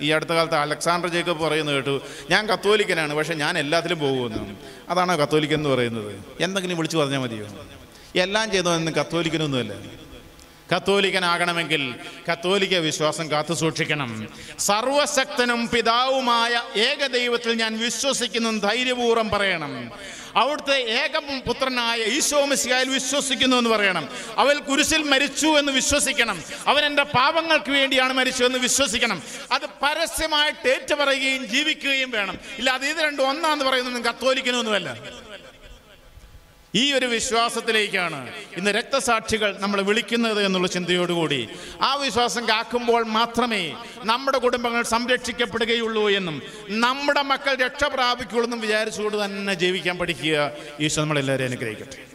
ഈ 0.00 0.10
അടുത്ത 0.10 0.30
കാലത്ത് 0.30 0.54
അലക്സാണ്ടർ 0.54 1.08
ജേക്കബ് 1.08 1.40
പറയുന്നത് 1.42 1.74
കേട്ടു 1.74 2.00
ഞാൻ 2.30 2.46
കത്തോലിക്കനാണ് 2.46 3.14
പക്ഷെ 3.14 3.34
ഞാൻ 3.34 3.58
എല്ലാത്തിലും 3.58 3.98
പോകുമെന്ന് 3.98 4.54
അതാണ് 4.88 5.18
കത്തോലിക്കൻ 5.18 5.54
എന്ന് 5.54 5.68
പറയുന്നത്? 5.68 6.12
എന്തെങ്കിലും 6.40 6.76
വിളിച്ചു 6.76 6.98
പറഞ്ഞാൽ 6.98 7.18
മതിയോ? 7.18 7.46
എല്ലാം 8.22 8.50
ചെയ്തോ 8.52 8.76
എന്ന് 8.76 8.92
കത്തോലിക്കനൊന്നുമല്ല. 8.92 10.03
കത്തോലിക്കനാകണമെങ്കിൽ 10.72 11.94
കത്തോലിക്ക 12.32 12.74
വിശ്വാസം 12.74 13.30
കാത്തു 13.30 13.54
സൂക്ഷിക്കണം. 13.54 14.28
സർവശക്തനും 14.58 15.68
പിതാവുമായ 15.68 16.62
ഏക 16.76 17.06
ദൈവത്തിൽ 17.06 17.52
ഞാൻ 17.54 17.78
വിശ്വസിക്കുന്നു 17.78 18.50
ധൈര്യപൂർവം 18.58 19.28
പറയണം. 19.28 19.90
അവിടുത്തെ 20.36 20.76
ഏക 21.02 21.40
പുത്രനായ 21.46 21.98
ഈശോ 21.98 22.44
മിശിഹായിൽ 22.44 22.88
വിശ്വസിക്കുന്നു 22.88 23.56
എന്ന് 23.56 23.70
പറയണം. 23.70 24.08
അവൻ 24.36 24.58
കുരിശിൽ 24.58 25.02
മരിച്ചു 25.02 25.46
എന്ന് 25.46 25.72
വിശ്വസിക്കണം. 25.72 26.42
അവൻ 26.66 26.84
എന്റെ 26.84 27.02
പാപങ്ങൾക്ക് 27.02 27.70
വേണ്ടിയാണ് 27.70 28.12
മരിച്ചു 28.12 28.44
എന്ന് 28.44 28.58
വിശ്വസിക്കണം. 28.58 29.22
അത് 29.52 29.66
പരസ്യമായിട്ട് 29.82 30.68
ഏറ്റുപറയുകയും 30.68 31.44
ജീവിക്കുകയും 31.46 32.10
വേണം. 32.10 32.38
ഇല്ല 32.58 32.70
അത് 32.70 32.86
ഇത് 32.86 32.96
രണ്ടും 32.96 33.28
ഒന്നാന്ന് 33.28 33.64
പറയുന്നതും 33.64 34.04
കത്തോലിക്കനൊന്നുമല്ല. 34.04 34.96
ഈ 36.74 36.92
ഒരു 36.92 37.06
വിശ്വാസത്തിലേക്കാണ് 37.06 38.20
ഇന്ന് 38.56 38.70
രക്തസാക്ഷികൾ 38.70 39.56
നമ്മൾ 39.60 39.82
വിളിക്കുന്നത് 39.82 40.44
എന്നുള്ള 40.44 40.68
ചിന്തയോടുകൂടി. 40.68 41.48
ആ 41.80 41.94
വിശ്വാസം 41.94 42.48
കാക്കുമ്പോൾ 42.48 43.04
മാത്രമേ 43.04 43.74
നമ്മുടെ 44.04 44.38
കുടുംബങ്ങൾ 44.38 44.82
സംരക്ഷിക്കപ്പെടുകയുള്ളൂ 44.82 46.10
എന്നും 46.10 46.42
നമ്മുടെ 46.68 47.22
മക്കൾ 47.22 47.54
രക്ഷ 47.54 47.84
പ്രാപിക്കുള്ളൂ 47.84 48.44
എന്നും 48.44 48.60
വിചാരിച്ചുകൊണ്ട് 48.60 49.24
തന്നെ 49.24 49.54
ജീവിക്കാൻ 49.54 49.98
പഠിക്കുക. 49.98 50.52
ഈശോ 50.80 51.00
നമ്മളെല്ലാവരെയും 51.02 51.50
അനുഗ്രഹിക്കട്ടെ. 51.50 52.13